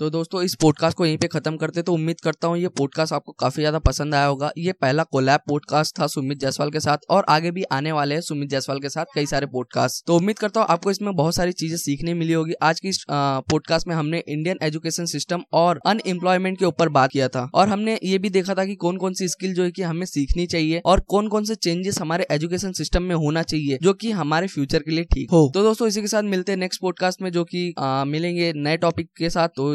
तो 0.00 0.08
दोस्तों, 0.10 0.40
इस 0.42 0.54
पॉडकास्ट 0.54 0.96
को 0.96 1.04
यहीं 1.06 1.16
पे 1.18 1.26
खत्म 1.28 1.56
करते 1.56 1.82
तो 1.82 1.92
उम्मीद 1.92 2.20
करता 2.20 2.48
हूँ 2.48 2.56
ये 2.58 2.68
पॉडकास्ट 2.70 3.12
आपको 3.12 3.32
काफ़ी 3.32 3.62
ज़्यादा 3.62 3.78
पसंद 3.78 4.14
आया 4.14 4.24
होगा। 4.26 4.50
ये 4.58 4.72
पहला 4.74 5.02
कोलैब 5.04 5.40
पॉडकास्ट 5.48 5.98
था 5.98 6.06
सुमित 6.06 6.38
जायसवाल 6.38 6.70
के 6.70 6.80
साथ 6.80 7.06
और 7.10 7.24
आगे 7.28 7.50
भी 7.50 7.62
आने 7.72 7.92
वाले 7.92 8.14
हैं 8.14 8.22
सुमित 8.22 8.48
जायसवाल 8.50 8.80
के 8.80 8.88
साथ 8.88 9.14
कई 9.14 9.26
सारे 9.26 9.46
पॉडकास्ट 9.46 10.04
तो 10.06 10.16
उम्मीद 10.16 10.38
करता 10.38 10.60
हूँ 10.60 10.66
आपको 10.70 10.90
इसमें 10.90 11.14
बहुत 11.16 11.34
सारी 11.34 11.52
चीज़ें 11.52 11.76
सीखने 11.76 12.14
मिली 12.14 12.32
होगी। 12.32 12.52
आज 12.62 12.80
की 12.80 12.90
पॉडकास्ट 13.10 13.88
में 13.88 13.94
हमने 13.94 14.22
इंडियन 14.28 14.58
एजुकेशन 14.62 15.06
सिस्टम 15.06 15.44
और 15.52 15.80
अनएम्प्लॉयमेंट 15.86 16.58
के 16.58 16.64
ऊपर 16.64 16.88
बात 16.88 17.10
किया 17.12 17.28
था 17.28 17.48
और 17.54 17.68
हमने 17.68 17.98
ये 18.04 18.18
भी 18.18 18.30
देखा 18.30 18.54
था 18.54 18.64
कि 18.64 18.74
कौन 18.76 18.96
कौन 18.96 19.14
सी 19.14 19.28
स्किल 19.28 19.54
जो 19.54 19.64
है 19.64 19.70
कि 19.70 19.82
हमें 19.82 20.04
सीखनी 20.06 20.46
चाहिए 20.48 20.82
और 20.86 21.00
कौन 21.08 21.28
कौन 21.28 21.44
से 21.44 21.54
चेंजेस 21.56 22.00
हमारे 22.00 22.26
एजुकेशन 22.30 22.72
सिस्टम 22.74 23.02
में 23.02 23.14
होना 23.16 23.42
चाहिए 23.44 23.78
जो 23.82 23.94
कि 23.94 24.10
हमारे 24.12 24.46
फ्यूचर 24.48 24.82
के 24.82 24.90
लिए 24.90 25.04
ठीक 25.06 25.30
हो। 25.30 25.50
तो 25.54 25.62
दोस्तों, 25.62 25.88
इसी 25.88 26.00
के 26.00 26.08
साथ 26.08 26.22
मिलते 26.24 26.52
हैं 26.52 26.58
नेक्स्ट 26.58 26.80
पॉडकास्ट 26.80 27.22
में 27.22 27.30
जो 27.32 27.44
कि 27.46 27.72
मिलेंगे 27.80 28.52
नए 28.56 28.76
टॉपिक 28.78 29.10
के 29.18 29.30
साथ। 29.30 29.48
तो 29.48 29.74